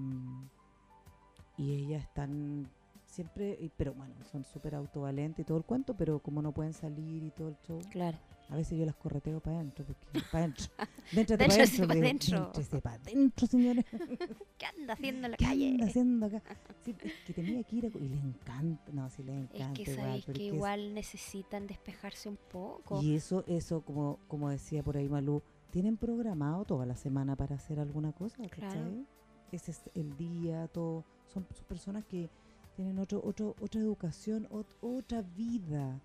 [1.58, 2.68] y ellas están
[3.06, 7.24] siempre, pero bueno, son súper autovalentes y todo el cuento, pero como no pueden salir
[7.24, 8.18] y todo el show, Claro.
[8.50, 10.68] A veces yo las correteo para adentro, porque para adentro,
[11.12, 12.40] dentro para adentro, pa' le digo, dentro.
[12.44, 13.86] "Déntrese pa' adentro, señores.
[14.58, 15.70] ¿Qué anda haciendo en la ¿Qué calle?
[15.72, 16.42] anda haciendo acá?
[16.84, 17.90] Sí, es que tenía que ir a...
[17.98, 19.96] Y les encanta, no, sí les Es encanta que igual.
[19.98, 23.02] sabéis que es que es- igual necesitan despejarse un poco.
[23.02, 27.56] Y eso, eso como, como decía por ahí Malú, tienen programado toda la semana para
[27.56, 29.06] hacer alguna cosa, Claro.
[29.52, 31.06] Ese es el día, todo.
[31.28, 32.30] Son, son personas que
[32.76, 36.00] tienen otro, otro, otra educación, ot- otra vida.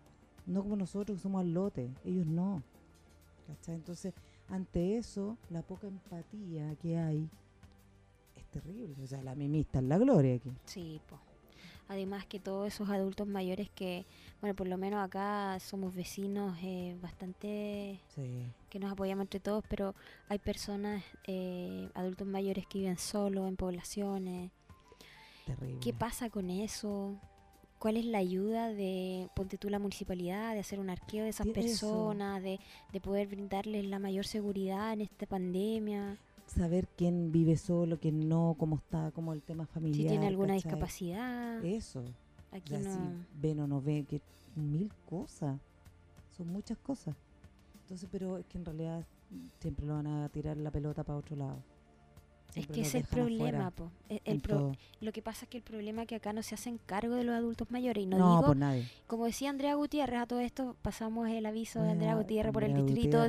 [0.49, 2.63] No como nosotros que somos al lote, ellos no.
[3.47, 3.77] ¿Cachai?
[3.77, 4.13] Entonces,
[4.49, 7.29] ante eso, la poca empatía que hay
[8.37, 8.95] es terrible.
[9.03, 10.51] O sea, la mimista es la gloria aquí.
[10.65, 11.19] Sí, po.
[11.91, 14.05] Además que todos esos adultos mayores que,
[14.43, 18.45] bueno, por lo menos acá somos vecinos eh, bastante Sí.
[18.69, 19.95] que nos apoyamos entre todos, pero
[20.29, 24.51] hay personas, eh, adultos mayores que viven solos en poblaciones.
[25.47, 25.81] Terrible.
[25.81, 27.17] ¿Qué pasa con eso?
[27.79, 31.47] ¿Cuál es la ayuda de, ponte tú, la municipalidad, de hacer un arqueo de esas
[31.47, 32.59] personas, de,
[32.93, 36.17] de poder brindarles la mayor seguridad en esta pandemia?
[36.47, 40.03] Saber quién vive solo, quién no, cómo está, cómo el tema familiar.
[40.03, 40.71] Si tiene alguna ¿cachai?
[40.71, 41.65] discapacidad.
[41.65, 42.05] Eso.
[42.51, 42.95] Aquí Ya no.
[42.95, 43.01] si
[43.41, 44.21] ven o no ven, que
[44.57, 45.61] mil cosas.
[46.37, 47.15] Son muchas cosas.
[47.83, 49.05] Entonces, pero es que en realidad
[49.61, 51.59] siempre lo van a tirar la pelota para otro lado.
[52.55, 53.91] Es que ese es el problema, po.
[54.09, 56.55] E- El pro- lo que pasa es que el problema es que acá no se
[56.55, 58.03] hacen cargo de los adultos mayores.
[58.03, 58.89] Y no, No, digo, por nadie.
[59.07, 62.65] como decía Andrea Gutiérrez, a todo esto pasamos el aviso de Andrea Ah, Gutiérrez por
[62.65, 63.29] el distrito Gutiérrez.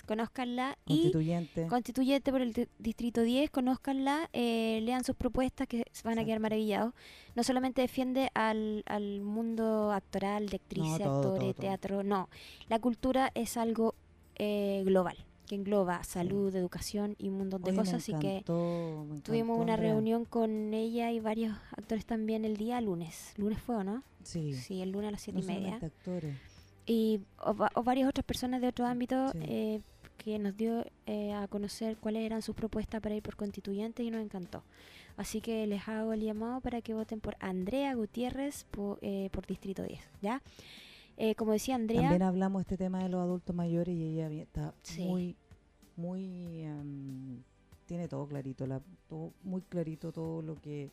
[0.00, 0.78] 10, conózcanla.
[0.86, 1.66] Y Constituyente.
[1.68, 6.24] constituyente por el di- distrito 10, conózcanla, eh, lean sus propuestas que se van a
[6.24, 6.94] quedar maravillados.
[7.36, 12.28] No solamente defiende al, al mundo actoral, de actrices, actores, teatro, no.
[12.68, 13.94] La cultura es algo
[14.36, 15.16] eh, global,
[15.48, 18.32] que engloba salud, educación y un montón de cosas, así que...
[18.38, 23.32] encantó, Tuvimos una reunión con ella y varios actores también el día lunes.
[23.36, 24.02] ¿Lunes fue o no?
[24.22, 25.78] Sí, Sí, el lunes a las siete no y media.
[25.82, 26.36] actores.
[26.86, 29.38] Y o, o varias otras personas de otro ámbito Sí.
[29.42, 29.80] eh,
[30.18, 34.10] que nos dio eh, a conocer cuáles eran sus propuestas para ir por constituyente y
[34.10, 34.62] nos encantó.
[35.16, 38.66] Así que les hago el llamado para que voten por Andrea Gutiérrez
[39.00, 40.42] eh, por Distrito 10, ¿ya?
[41.20, 44.72] Eh, como decía Andrea, También hablamos este tema de los adultos mayores y ella está
[44.82, 45.04] Sí.
[45.04, 45.36] muy,
[45.96, 47.42] muy, em,
[47.86, 50.90] tiene todo clarito, la, todo, muy clarito todo lo que,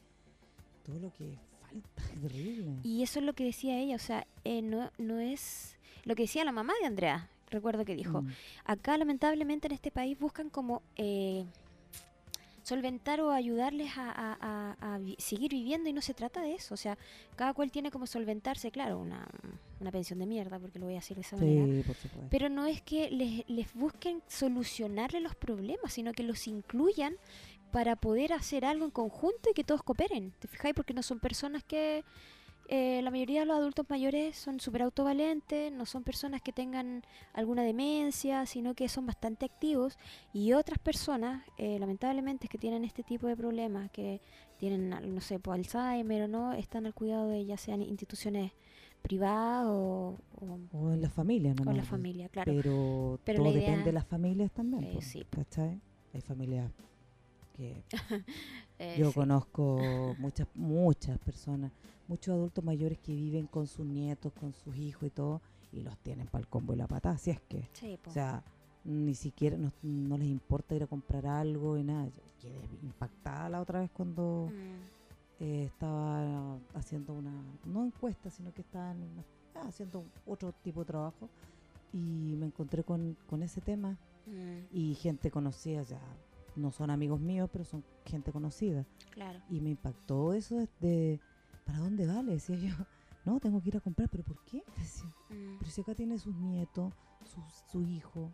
[0.83, 2.71] todo lo que falta, es terrible.
[2.83, 6.23] y eso es lo que decía ella, o sea, eh, no, no es lo que
[6.23, 8.29] decía la mamá de Andrea, recuerdo que dijo, Mm,
[8.65, 11.45] acá lamentablemente en este país buscan como eh,
[12.65, 16.73] solventar o ayudarles a, a- a- seguir viviendo y no se trata de eso.
[16.73, 16.97] O sea,
[17.35, 19.27] cada cual tiene como solventarse, claro, una,
[19.79, 21.65] una pensión de mierda, porque lo voy a decir de esa manera.
[21.65, 22.27] sí, por supuesto.
[22.31, 27.15] Pero no es que les, les busquen solucionarle los problemas, sino que los incluyan
[27.71, 30.33] para poder hacer algo en conjunto y que todos cooperen.
[30.39, 30.73] ¿Te fijáis?
[30.73, 32.03] Porque no son personas que...
[32.67, 37.03] eh, la mayoría de los adultos mayores son súper autovalentes, no son personas que tengan
[37.33, 39.97] alguna demencia, sino que son bastante activos.
[40.33, 44.19] Y otras personas, eh, lamentablemente, que tienen este tipo de problemas, que
[44.57, 48.51] tienen, no sé, pues, Alzheimer o no, están al cuidado de ya sean instituciones
[49.01, 51.63] privadas o, o o en la familia, ¿no?
[51.65, 52.51] con la familia, claro.
[52.55, 55.23] Pero, Pero todo idea- depende de las familias también, Eh, sí.
[55.29, 55.79] ¿cachai?
[56.13, 56.71] Hay familias
[57.53, 57.83] que
[58.79, 59.13] Eh, Yo sí.
[59.15, 61.71] conozco muchas, muchas personas,
[62.07, 65.97] muchos adultos mayores que viven con sus nietos, con sus hijos y todo, y los
[65.99, 68.43] tienen para el combo y la patada, si es que, Sí, o sea,
[68.83, 72.07] ni siquiera no, no les importa ir a comprar algo y nada.
[72.09, 77.33] Yo quedé impactada la otra vez cuando Mm, eh, estaba haciendo una,
[77.65, 81.29] no encuesta, sino que estaba en una- ah, haciendo otro tipo de trabajo
[81.93, 85.99] y me encontré con, con ese tema mm, y gente conocida, ya
[86.55, 88.85] no son amigos míos, pero son gente conocida.
[89.11, 89.39] claro.
[89.49, 91.19] Y me impactó eso de,
[91.65, 92.33] ¿para dónde vale?
[92.33, 92.73] Decía yo,
[93.25, 94.63] no, tengo que ir a comprar, pero ¿por qué?
[94.77, 97.41] Decía, Mm, pero si acá tiene sus nietos, su,
[97.71, 98.31] su hijo,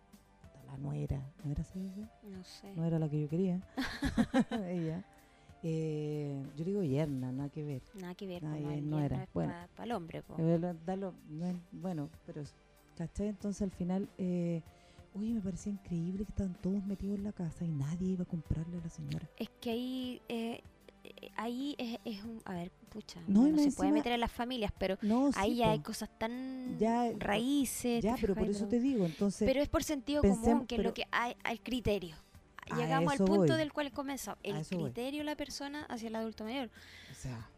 [0.68, 2.06] la nuera, ¿nuera se dice?
[2.24, 2.76] no sé.
[2.76, 3.62] No era la que yo quería,
[4.68, 5.06] ella.
[5.64, 7.82] Eh, yo digo yerna, nada que ver.
[7.94, 8.42] Nada que ver.
[8.42, 9.28] Con la no era.
[9.34, 9.54] Bueno.
[9.76, 10.36] Para el hombre, po.
[10.38, 12.44] No bueno, pero,
[12.98, 13.28] ¿cachai?
[13.28, 14.64] Entonces al final, eh,
[15.14, 18.28] oye, me parecía increíble que estaban todos metidos en la casa y nadie iba a
[18.28, 19.30] comprarle a la señora.
[19.38, 20.62] Es que ahí, eh,
[21.04, 22.42] eh, ahí es, es un...
[22.46, 25.72] A ver, pucha, No, se puede meter en las familias, pero No, ahí sí, ya
[25.72, 28.04] hay cosas tan Ya, eh, raíces.
[28.04, 29.46] Ya, ¿te pero por eso te digo, entonces...
[29.48, 32.16] Pero es por sentido pensemos- común, que es lo que hay, al criterio.
[32.78, 33.58] Llegamos al punto voy.
[33.58, 34.38] del cual comenzó.
[34.44, 36.70] El criterio de la persona hacia el adulto mayor.
[37.12, 37.50] O sea,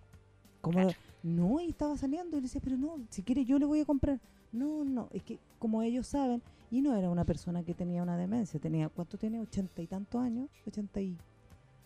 [0.62, 0.98] como Claro.
[1.22, 3.86] no, y estaba saliendo y le decía, pero no, si quiere yo le voy a
[3.86, 4.20] comprar.
[4.52, 6.42] No, no, es que como ellos saben,
[6.74, 9.40] y no era una persona que tenía una demencia, tenía, ¿cuánto tiene?
[9.40, 10.50] ¿Ochenta y tantos años?
[10.66, 11.16] ¿Ochenta y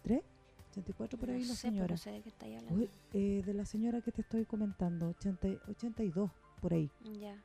[0.01, 0.23] tres?
[0.69, 1.87] ¿Ochenta y cuatro por ahí no la sé, señora?
[1.91, 2.79] no sé de qué estáis hablando.
[2.79, 6.89] Uy, eh, de la señora que te estoy comentando, 80, y- 82 por ahí.
[7.19, 7.35] Ya.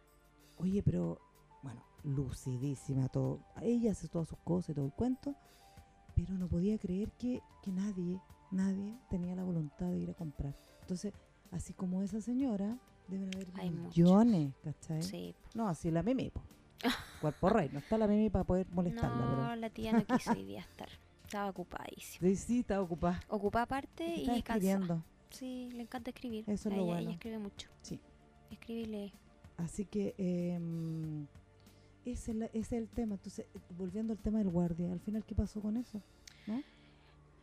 [0.58, 1.18] Oye, pero,
[1.64, 3.40] bueno, lucidísima todo.
[3.60, 5.34] Ella hace todas sus cosas y todo el cuento,
[6.14, 8.20] pero no podía creer que, que nadie,
[8.52, 10.54] nadie tenía la voluntad de ir a comprar.
[10.82, 11.12] Entonces,
[11.50, 12.78] así como esa señora,
[13.08, 13.96] deben haber Hay muchos.
[13.96, 15.02] millones, ¿cachai?
[15.02, 15.34] Sí.
[15.56, 16.40] No, así la mimi, po.
[17.20, 20.44] Cuerpo rey, no está la mimi para poder molestarla, No, la tía no quiso hoy
[20.44, 20.88] día estar.
[21.24, 22.20] Estaba ocupadísima.
[22.20, 22.34] pero...
[22.36, 23.20] Sí, sí, está ocupada.
[23.28, 25.02] Ocupada aparte y escribiendo.
[25.30, 26.44] Sí, le encanta escribir.
[26.46, 27.00] Eso es A lo ella, bueno.
[27.00, 27.68] ella escribe mucho.
[27.80, 28.00] Sí.
[28.50, 29.12] Escribe y lee.
[29.56, 31.26] Así que em,
[32.04, 33.14] ese, es ese es el tema.
[33.14, 36.02] Entonces, eh, volviendo al tema del guardia, al final, ¿qué pasó con eso?
[36.46, 36.62] ¿No?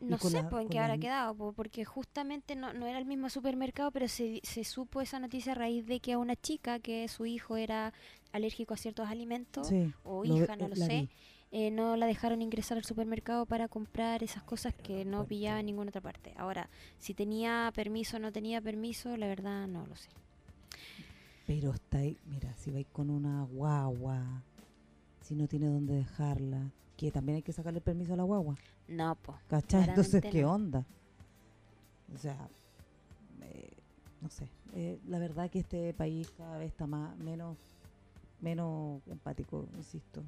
[0.02, 3.06] No sé la- pues, en qué habrá quedado, po, porque justamente no, no era el
[3.06, 6.80] mismo supermercado, pero se, se supo esa noticia a raíz de que a una chica
[6.80, 7.94] que su hijo era
[8.32, 11.10] alérgico a ciertos alimentos, Sí, o lo hija, no eh, lo sé,
[11.52, 15.60] eh, no la dejaron ingresar al supermercado para comprar esas cosas Pero que no pillaba
[15.60, 16.34] en ninguna otra parte.
[16.38, 20.10] Ahora, si tenía permiso o no tenía permiso, la verdad no lo sé.
[21.46, 24.44] Pero está ahí, mira, si vais con una guagua,
[25.22, 28.56] si no tiene dónde dejarla, que también hay que sacarle el permiso a la guagua,
[28.90, 29.38] No, pues.
[29.48, 29.88] ¿cachai?
[29.88, 30.54] Entonces, ¿qué no.
[30.54, 30.86] onda?
[32.14, 32.50] O sea,
[33.42, 33.72] eh,
[34.22, 37.56] no sé, eh, la verdad que este país cada vez está más, menos,
[38.42, 40.22] menos empático, insisto.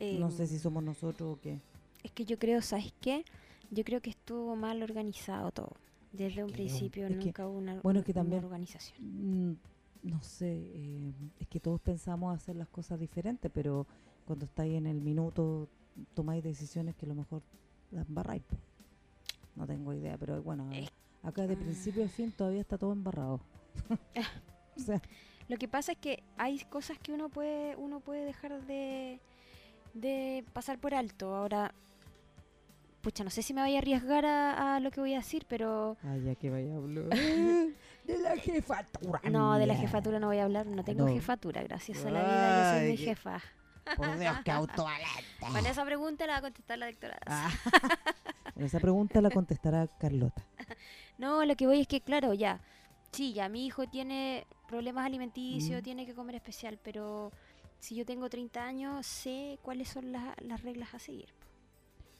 [0.00, 1.60] no sé si somos nosotros o qué.
[2.02, 3.24] Es que yo creo, ¿sabes qué?
[3.70, 5.72] Yo creo que estuvo mal organizado todo.
[6.12, 9.50] Desde un principio que- nunca hubo una, bueno, es que una también- organización.
[9.50, 9.56] Mm,
[10.04, 13.86] no sé, eh, es que todos pensamos hacer las cosas diferentes, pero
[14.26, 15.68] cuando estáis en el minuto
[16.14, 17.42] tomáis decisiones que a lo mejor
[17.90, 18.42] las embarráis.
[18.42, 18.56] po.
[19.56, 20.68] No tengo idea, pero bueno,
[21.22, 23.40] acá de principio a fin todavía está todo embarrado.
[24.76, 25.00] o sea,
[25.48, 29.20] Lo que pasa es que hay cosas que uno puede, uno puede dejar de,
[29.94, 31.34] de pasar por alto.
[31.36, 31.72] Ahora,
[33.02, 35.44] pucha, no sé si me voy a arriesgar a, a lo que voy a decir,
[35.48, 37.04] pero ay, ya que vaya a hablar
[38.06, 39.20] de la jefatura.
[39.30, 40.66] no, de la jefatura no voy a hablar.
[40.66, 41.12] No tengo No.
[41.14, 43.40] jefatura, gracias a la vida, yo soy mi jefa.
[43.96, 45.50] Por Dios, qué autoaleta.
[45.50, 47.18] Bueno, esa pregunta la va a contestar la doctora.
[47.26, 47.50] Ah.
[48.56, 50.42] Esa pregunta la contestará Carlota.
[51.16, 52.60] No, lo que voy es que, claro, ya.
[53.12, 55.84] Sí, ya mi hijo tiene problemas alimenticios, Mm.
[55.84, 57.30] tiene que comer especial, pero
[57.78, 61.28] si yo tengo 30 años, sé cuáles son las- las reglas a seguir.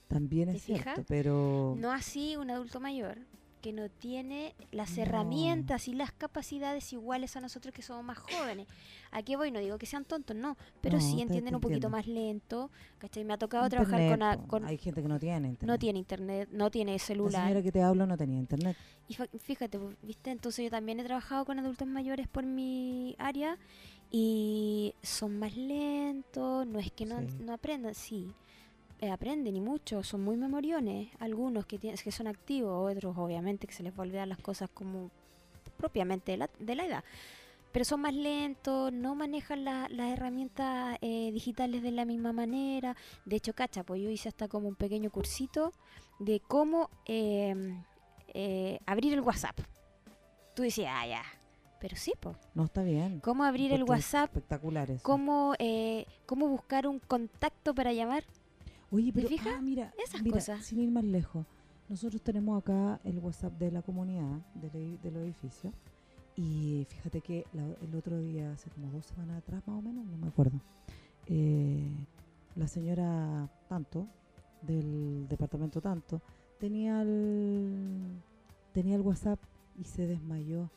[0.06, 3.18] También ¿Te es cierto, pero No así un adulto mayor
[3.64, 5.02] que no tiene las No.
[5.04, 8.68] herramientas y las capacidades iguales a nosotros que somos más jóvenes.
[9.10, 9.50] ¿A qué voy?
[9.50, 11.96] No digo que sean tontos, no, pero No, sí entienden un poquito entiendo.
[11.96, 12.70] más lento.
[12.98, 13.24] ¿cachai?
[13.24, 15.66] Me ha tocado trabajar con, a- con- Hay gente que no tiene internet.
[15.66, 17.42] No tiene internet, no tiene La celular.
[17.44, 18.76] señora que te hablo no tenía internet.
[19.08, 20.30] Y fíjate, pues, ¿viste?
[20.30, 23.56] Entonces yo también he trabajado con adultos mayores por mi área
[24.10, 27.28] y son más lentos, no es que no, Sí.
[27.40, 28.30] no aprendan, sí,
[29.04, 33.66] eh, aprenden y mucho, son muy memoriones, algunos que, tienen, que son activos, otros obviamente
[33.66, 35.10] que se les va a olvidar las cosas como
[35.76, 37.04] propiamente de la, de la edad.
[37.72, 42.96] Pero son más lentos, no manejan la- las herramientas eh, digitales de la misma manera.
[43.24, 45.72] De hecho, cacha, pues yo hice hasta como un pequeño cursito
[46.20, 47.74] de cómo eh,
[48.32, 49.58] eh, abrir el WhatsApp.
[50.54, 51.22] Tú decías, ah, ya.
[51.80, 52.36] Pero sí, pues.
[52.54, 53.18] No está bien.
[53.20, 54.26] ¿Cómo abrir el WhatsApp?
[54.30, 55.02] Espectacular eso.
[55.02, 58.24] ¿Cómo, eh, ¿Cómo buscar un contacto para llamar?
[58.94, 59.54] Oye, pero fijas?
[59.58, 60.64] ah, mira, Esas mira, cosas.
[60.64, 61.44] sin ir más lejos.
[61.88, 65.72] Nosotros tenemos acá el WhatsApp de la comunidad, del, del edificio.
[66.36, 70.06] Y fíjate que la- el otro día, hace como dos semanas atrás más o menos,
[70.06, 70.60] no me acuerdo,
[71.26, 71.90] eh,
[72.56, 74.06] la señora Tanto,
[74.62, 76.22] del departamento Tanto,
[76.58, 78.20] tenía el,
[78.72, 79.40] tenía el WhatsApp
[79.76, 80.70] y se desmayó.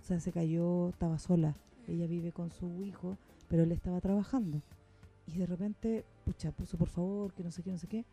[0.00, 1.54] O sea, se cayó, estaba sola.
[1.86, 3.18] Ella vive con su hijo,
[3.48, 4.62] pero él estaba trabajando.
[5.26, 8.04] Y de repente, pucha, puso por favor, que no sé qué, no sé qué.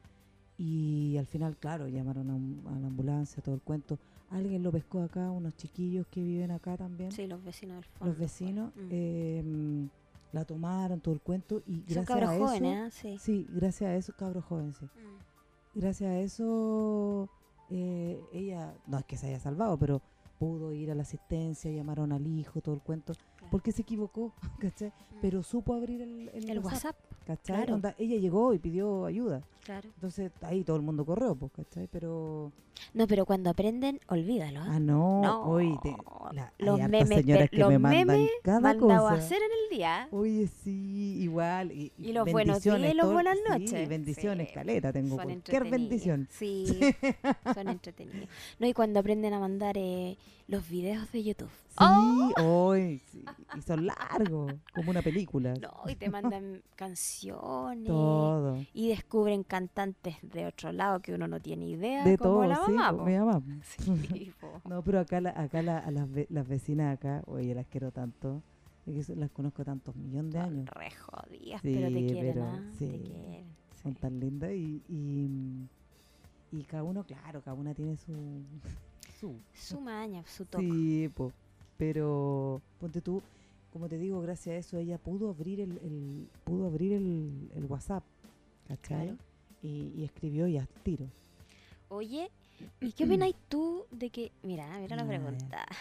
[0.57, 3.99] Y al final, claro, llamaron a, un- a la ambulancia, todo el cuento.
[4.29, 8.05] Alguien lo pescó acá, unos chiquillos que viven acá también, Sí, los vecinos del fondo.
[8.11, 8.73] los vecinos.
[8.75, 8.87] Mm.
[8.89, 9.87] eh,
[10.31, 11.61] la tomaron, todo el cuento.
[11.67, 12.89] Y Son gracias cabros a eso, jóvenes, ¿ah?
[12.91, 13.17] Sí.
[13.19, 14.85] sí, gracias a eso, cabros jóvenes, sí.
[14.85, 15.79] Mm.
[15.79, 17.29] Gracias a eso,
[17.69, 20.01] eh, ella, no es que se haya salvado, pero
[20.39, 23.47] pudo ir a la asistencia, llamaron al hijo, todo el cuento, Claro.
[23.51, 24.89] porque se equivocó, ¿cachai?
[24.89, 25.15] Mm.
[25.21, 27.55] Pero supo abrir el, el el WhatsApp, WhatsApp, ¿cachai?
[27.57, 27.75] claro.
[27.75, 29.89] Onda, ella llegó y pidió ayuda, claro.
[29.95, 31.87] entonces ahí todo el mundo corrió, pues, ¿cachai?
[31.91, 32.51] Pero,
[32.93, 34.61] No, pero cuando aprenden, olvídalo.
[34.61, 34.67] ¿ah?
[34.69, 35.95] ah, no, No, hoy te,
[36.33, 39.23] la, hay los memes, señoras que los me mandan memes cada mandado a cosa.
[39.25, 40.07] hacer en el día.
[40.11, 41.71] Oye, sí, igual.
[41.71, 43.89] Y, Y los buenos días y los buenas sí, noches.
[43.89, 46.27] bendiciones, Sí, caleta, tengo Son cualquier bendición.
[46.31, 46.65] Sí,
[47.53, 48.29] son entretenidos.
[48.59, 51.49] No, y cuando aprenden a mandar eh, los videos de YouTube.
[51.77, 52.31] Sí, ¡Oh!
[52.41, 53.25] hoy, sí,
[53.57, 55.53] y son largos, como una película.
[55.55, 57.87] No, y te mandan canciones.
[57.87, 58.63] Todo.
[58.73, 62.03] Y descubren cantantes de otro lado que uno no tiene idea.
[62.03, 62.91] De como todo, la sí, mamá.
[62.91, 63.05] po, po.
[63.05, 63.41] mi mamá.
[63.63, 64.61] Sí, po.
[64.69, 67.91] No, pero acá, la- acá la- a las, ve- las vecinas acá, oye, las quiero
[67.91, 68.41] tanto.
[68.85, 70.69] Es que las conozco tantos millones de Son años.
[70.69, 72.61] re jodidas, Sí, pero te quieren, pero ¿ah?
[72.77, 73.45] sí, Te quieren.
[73.81, 73.99] Son sí.
[73.99, 75.67] tan lindas y, y,
[76.51, 78.13] y cada uno, claro, cada una tiene su...
[79.19, 80.65] su Su maña, su toque.
[80.69, 81.31] Sí, po,
[81.77, 83.21] pero ponte tú,
[83.73, 87.65] como te digo, gracias a eso ella pudo abrir el, el- pudo abrir el, el
[87.65, 88.03] WhatsApp,
[88.67, 89.07] ¿cachai?
[89.07, 89.17] Claro.
[89.65, 91.07] Y, y escribió y al tiro.
[91.89, 92.29] Oye,
[92.81, 94.31] ¿y qué opinas tú de que...
[94.43, 95.65] Mira, mira la pregunta.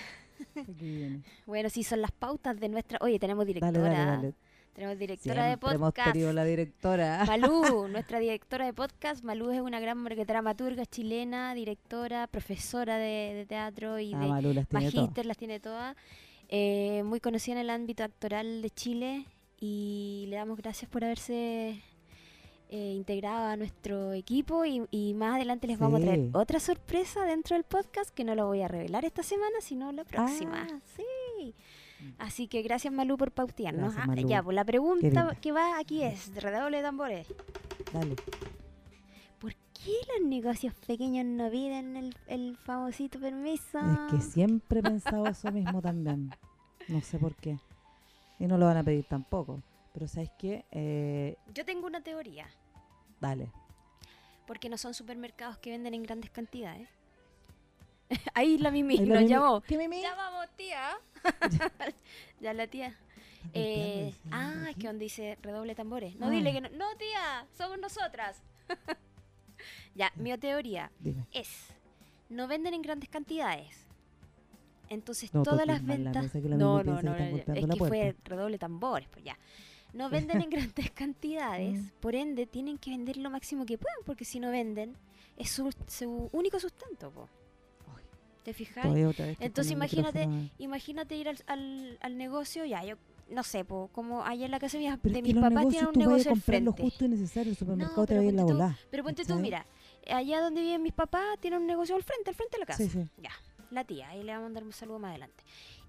[1.47, 2.99] Bueno, sí, son las pautas de nuestra...
[3.01, 3.73] Oye, tenemos directora.
[3.73, 4.35] Dale, dale, dale.
[4.73, 6.13] Tenemos directora de Siempre hemos podcast.
[6.13, 7.25] tenido la directora.
[7.29, 9.23] Malú, nuestra directora de podcast.
[9.23, 14.53] Malú es una gran dramaturga chilena, directora, profesora de, de teatro y Ah, de Malú
[14.53, 14.95] las tiene todas.
[14.95, 15.97] magíster, las tiene todas.
[16.49, 19.27] Eh, muy conocida en el ámbito actoral de Chile
[19.61, 21.81] y le damos gracias por haberse
[22.71, 27.25] eh, integrado a nuestro equipo y, y más adelante les vamos a traer otra sorpresa
[27.25, 30.67] dentro del podcast que no lo voy a revelar esta semana, sino la próxima.
[30.71, 30.81] Ah.
[30.97, 31.55] Sí.
[32.19, 33.95] Así que gracias Malú por pautearnos.
[33.95, 34.29] Gracias, Ah.
[34.29, 37.27] Ya, pues la pregunta que va aquí es, de redoble de tambores.
[37.93, 38.17] Dale.
[39.39, 43.79] ¿Por qué los negocios pequeños no piden el, el famosito permiso?
[43.79, 46.31] Es que siempre he pensado eso mismo también.
[46.89, 47.59] No sé por qué.
[48.39, 49.63] Y no lo van a pedir tampoco.
[49.95, 50.67] Pero ¿sabes qué?
[50.73, 52.47] Eh, Yo tengo una teoría.
[53.21, 53.51] dale.
[54.47, 56.87] Porque no son supermercados que venden en grandes cantidades.
[58.35, 59.63] Ahí la Mimi nos Mimi- llamó.
[59.63, 60.03] ¿Qué Mimi?
[60.03, 60.91] Ya vamos, tía.
[62.41, 62.95] ya la tía.
[63.55, 66.17] Eh, ah, es que donde dice redoble tambores.
[66.17, 66.31] No, Ah.
[66.31, 66.69] dile que no.
[66.71, 68.43] No, tía, somos nosotras.
[69.95, 71.25] ya, mi teoría Dime.
[71.33, 71.49] es,
[72.29, 73.87] no venden en grandes cantidades.
[74.91, 76.35] Entonces No todas las ventas...
[76.35, 79.39] la no, no, no, es que fue redoble tambores, pues ya.
[79.95, 81.89] No venden en grandes cantidades, Mm.
[82.01, 84.97] por ende tienen que vender lo máximo que puedan, porque si no venden,
[85.37, 87.29] es su, su único sustento, po.
[88.43, 88.85] ¿Te fijas?
[89.41, 90.29] Entonces imagínate-.
[90.59, 92.97] Imagínate ir al, al, al negocio, ya, yo
[93.31, 95.95] no sé, po, como allá en la casa de, mis- de mis papás tienen un
[95.95, 96.83] tú negocio al comprar lo frente.
[96.83, 97.51] justo y necesario.
[97.53, 98.79] El supermercado te pero va a ir la tú- volada.
[98.91, 99.43] Pero ponte tú, ¿cachai?
[99.43, 99.67] mira,
[100.11, 102.83] allá donde viven mis papás tienen un negocio al frente, al frente de la casa.
[102.85, 103.09] Sí, sí.
[103.17, 103.31] Ya,
[103.71, 105.43] la tía, ahí le vamos a mandar un saludo más adelante.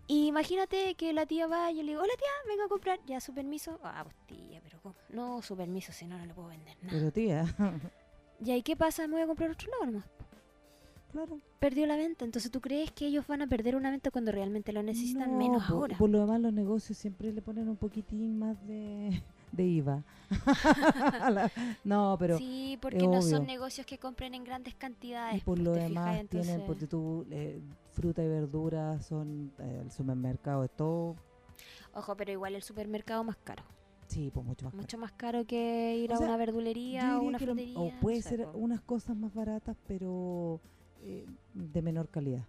[0.07, 2.99] Y imagínate que la tía va y yo le digo, hola tía, vengo a comprar,
[3.07, 3.79] ya su permiso.
[3.83, 4.95] Ah, pues tía, pero ¿cómo?
[5.09, 6.97] No, su permiso, si no, no le puedo vender nada.
[6.97, 7.45] Pero tía,
[8.43, 9.07] ¿Y ahí qué pasa?
[9.07, 10.05] Me voy a comprar otro lado nomás.
[11.11, 11.39] claro.
[11.59, 14.71] Perdió la venta, entonces tú crees que ellos van a perder una venta cuando realmente
[14.71, 15.97] lo necesitan No, menos ahora.
[15.97, 19.23] Por lo demás, los negocios siempre le ponen un poquitín más de,
[19.55, 20.03] de IVA.
[21.83, 23.21] No, pero sí, porque no obvio.
[23.21, 25.37] son negocios que compren en grandes cantidades.
[25.37, 26.29] y por pues, lo ¿te demás fijas?
[26.29, 27.61] tienen, Entonces- porque tú, eh,
[27.93, 31.15] fruta y verdura son eh, el supermercado, es todo,
[31.93, 33.63] Ojo, pero igual el supermercado más caro.
[34.07, 34.81] sí, pues mucho más caro.
[34.81, 37.79] Mucho más caro que ir O a sea, una verdulería o una frutería.
[37.79, 40.59] o puede ser unas cosas más baratas, pero
[41.01, 42.43] eh, de menor calidad.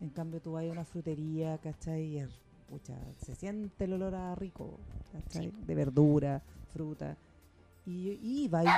[0.00, 2.04] En cambio, tú vas a una frutería, ¿cachai?
[2.04, 4.78] Y es- pucha, se siente el olor a rico,
[5.12, 5.50] ¿cachai?
[5.66, 7.16] De verdura, fruta.
[7.86, 8.68] Y, y vais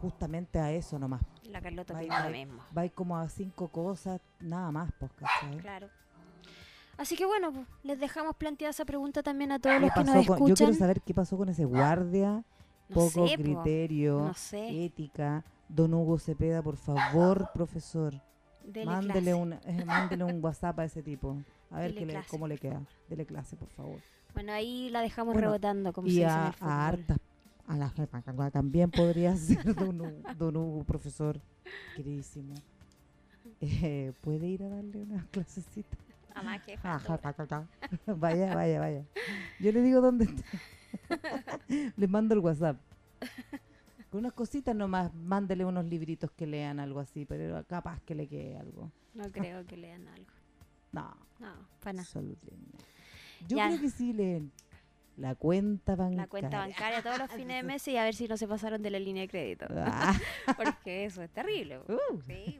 [0.00, 1.22] justamente a eso nomás.
[1.44, 2.60] La Carlota opina lo mismo.
[2.72, 5.58] Vais como a cinco cosas, nada más, pues, ¿cachai?
[5.58, 5.88] Claro.
[6.98, 10.04] Así que bueno, pues, les dejamos planteada esa pregunta también a todos ¿Qué los que
[10.04, 10.74] nos con- yo quiero escuchan.
[10.74, 12.44] saber qué pasó con ese guardia,
[12.88, 14.84] no poco sé, po, criterio, no sé.
[14.84, 15.44] ética.
[15.68, 18.12] Don Hugo Cepeda, por favor, profesor.
[18.64, 21.36] Dele Mándele, una, eh, mándele un WhatsApp a ese tipo.
[21.70, 22.82] A ver qué le- cómo le queda.
[23.08, 24.00] Dele clase, por favor.
[24.34, 27.18] Bueno, ahí la dejamos Bueno, rebotando, como se y dice en a, el a hartas,
[27.66, 29.98] a la jefa también podría ser don,
[30.38, 31.40] don Hugo, profesor.
[31.96, 32.54] Queridísimo.
[33.60, 35.96] Eh, ¿Puede ir a darle una clasecita?
[36.64, 37.18] Jefa, dura.
[37.22, 37.66] ja, ja, ja.
[38.14, 39.04] vaya, vaya, vaya.
[39.58, 40.44] Yo le digo dónde está.
[41.96, 42.76] Le mando el WhatsApp.
[44.10, 48.26] Con unas cositas nomás, mándele unos libritos que lean algo así, pero capaz que le
[48.26, 48.90] quede algo.
[49.14, 50.32] No creo que lean algo.
[50.92, 52.02] No, No, para nada.
[52.02, 52.78] absolutamente.
[53.48, 53.68] Yo Ya.
[53.68, 54.52] creo que sí leen
[55.16, 56.16] la cuenta bancaria.
[56.22, 58.82] La cuenta bancaria todos los fines de mes y a ver si no se pasaron
[58.82, 59.66] de la línea de crédito.
[59.70, 60.18] Ah,
[60.56, 61.78] Porque eso es terrible.
[61.78, 62.20] uh.
[62.26, 62.58] Sí,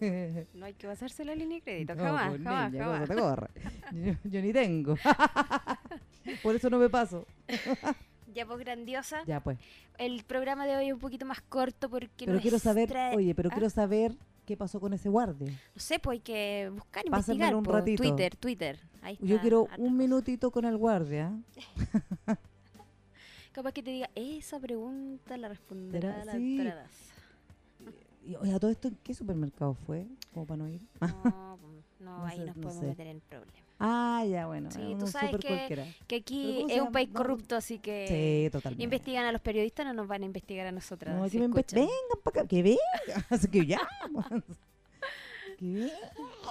[0.54, 1.94] no hay que pasarse la línea de crédito.
[1.94, 3.00] No, jamás, pues, jamás, niña, jamás.
[3.08, 3.48] ¿cómo te corre?
[3.92, 4.94] Yo, yo ni tengo.
[6.42, 7.26] Por eso no me paso.
[8.32, 9.24] Ya pues grandiosa.
[9.26, 9.58] Ya pues.
[9.98, 13.48] El programa de hoy es un poquito más corto porque Pero quiero saber, oye, pero
[13.50, 13.52] ¿Ah?
[13.52, 14.14] quiero saber
[14.50, 15.48] qué pasó con ese guardia.
[15.74, 17.14] No sé, pues hay que buscar, Pásamelo
[17.46, 17.54] investigar.
[17.54, 17.70] un po.
[17.72, 18.02] ratito.
[18.02, 18.80] Twitter, Twitter.
[19.00, 21.40] Ahí Yo quiero un minutito con el guardia.
[23.52, 26.60] Capaz que te diga, esa pregunta la responderá la sí.
[28.24, 30.06] Y, oye, ¿a todo esto en qué supermercado fue?
[30.34, 30.80] Como para no ir.
[31.00, 31.08] No,
[32.00, 32.88] no, No ahí sé, nos no podemos sé.
[32.88, 33.59] meter en problemas.
[33.82, 34.70] Ah, ya, bueno.
[34.70, 35.48] Sí, tú sabes que-.
[35.48, 35.84] Que ¿Pero
[36.20, 38.84] aquí es un país corrupto, así que Sí, totalmente.
[38.84, 41.16] investigan a los periodistas, no nos van a investigar a nosotras.
[41.16, 41.90] No, si que vengan
[42.22, 42.78] para acá, que vengan.
[43.30, 43.80] Así que ya.
[45.58, 45.90] que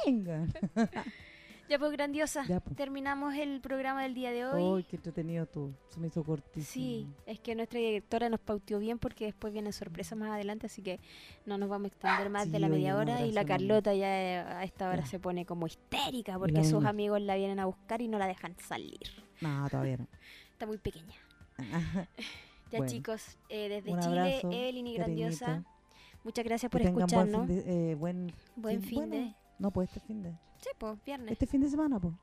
[0.06, 0.51] vengan.
[1.70, 2.45] Ya pues, grandiosa.
[2.47, 2.76] Ya, pues.
[2.76, 4.78] Terminamos el programa del día de hoy.
[4.80, 5.72] Ay, qué entretenido tú.
[5.89, 6.65] Se me hizo cortísimo.
[6.65, 10.82] Sí, es que nuestra directora nos pauteó bien porque después vienen sorpresas más adelante, así
[10.82, 10.99] que
[11.45, 14.38] no nos vamos a extender más de la media hora y la Carlota ya eh,
[14.39, 15.05] a esta hora Ya.
[15.05, 18.55] se pone como histérica porque sus amigos la vienen a buscar y no la dejan
[18.59, 18.99] salir.
[19.41, 20.07] No, todavía no.
[20.53, 21.15] Está muy pequeña.
[22.72, 22.91] Ya Bueno.
[22.91, 25.70] chicos, eh, desde Un Chile, abrazo, Evelyn y Grandiosa, cariñito.
[26.24, 27.47] muchas gracias Que por buen escucharnos.
[27.47, 30.34] fin de, eh, buen Buen fin- fin bueno, de- No, pues este fin de.
[30.62, 31.32] Sí, pues, viernes.
[31.34, 32.14] Este fin de semana, pues.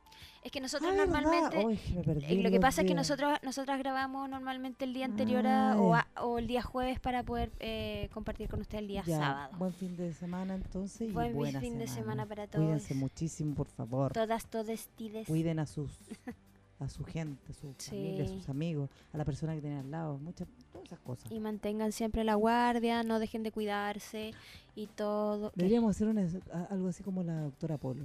[0.42, 1.66] Es que nosotros Ah, normalmente...
[1.94, 5.46] Me perdí eh, lo que pasa es que nosotros nosotras grabamos normalmente el día anterior
[5.46, 8.86] a- o, Ah, a- o el día jueves para poder eh, compartir con usted el
[8.88, 9.56] día Ya, sábado.
[9.58, 11.12] Buen fin de semana entonces.
[11.12, 12.64] Buen y buena fin de semana para todos.
[12.64, 14.12] Cuídense muchísimo, por favor.
[14.12, 15.26] Todas, todes, tides.
[15.26, 15.90] Cuiden a sus
[16.78, 19.90] a su gente, a su familia, a sus amigos, a la persona que tienen al
[19.90, 21.32] lado, muchas todas esas cosas.
[21.32, 24.32] Y mantengan siempre la guardia, no dejen de cuidarse
[24.76, 25.50] y todo.
[25.52, 25.56] ¿Qué?
[25.62, 26.28] Deberíamos hacer una-
[26.70, 28.04] algo así como la doctora Polo.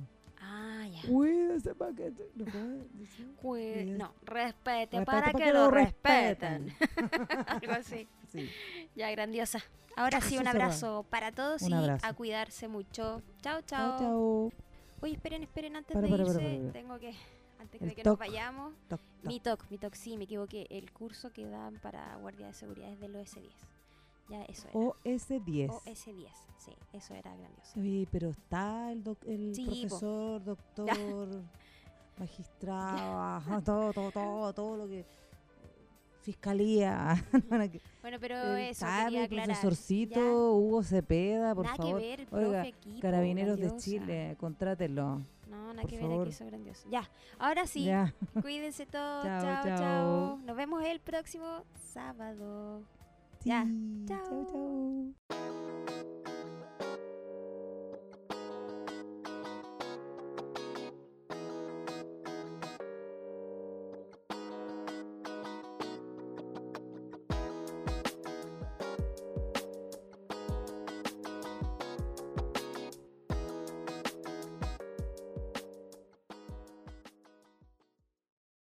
[1.01, 1.09] Ah, ya.
[1.09, 3.27] Cuídese para que te- ¿lo puedo decir?
[3.35, 3.85] Cui- Cuídese.
[3.97, 6.73] no, respete, Respete para pa' que, que lo respeten.
[7.47, 8.07] Algo así.
[8.31, 8.49] Sí.
[8.95, 9.59] Ya, grandiosa.
[9.97, 12.05] Ahora sí, un abrazo para todos Un y abrazo.
[12.07, 13.21] a cuidarse mucho.
[13.41, 14.51] Chao, Chao, chao.
[15.01, 17.13] Oye, esperen, esperen, antes Para, de para, irse, tengo que,
[17.59, 19.25] antes El de que nos vayamos, Toc, toc.
[19.27, 20.67] mi TOC, mi TOC, sí, me equivoqué.
[20.69, 23.49] El curso que dan para guardia de seguridad es del OS10.
[24.31, 24.79] Ya, eso era.
[24.79, 25.67] OS10.
[25.69, 26.27] OS10,
[26.57, 27.79] sí, eso era grandioso.
[27.79, 29.71] Oye, pero está el, doc- el Sí, po.
[29.99, 31.43] profesor, doctor,
[32.17, 35.05] magistrado, ajá, todo, todo, todo, todo lo que...
[36.21, 37.15] Fiscalía.
[38.01, 39.27] Bueno, pero eh, eso el aclarar.
[39.47, 41.99] profesorcito Ya, Hugo Cepeda, por nada favor.
[41.99, 43.77] que ver, el Oiga, profe aquí, po, Carabineros de.
[43.77, 45.21] Chile, contrátenlo.
[45.49, 46.21] No, nada por que ver favor.
[46.21, 46.87] aquí, eso grandioso.
[46.91, 47.09] Ya,
[47.39, 48.13] ahora sí, Ya.
[48.41, 49.23] cuídense todos.
[49.25, 50.37] Chao, chao.
[50.45, 51.63] Nos vemos el próximo
[51.93, 52.81] sábado.
[53.43, 54.23] Ya, Sí, chao.
[54.29, 55.13] chao, chao.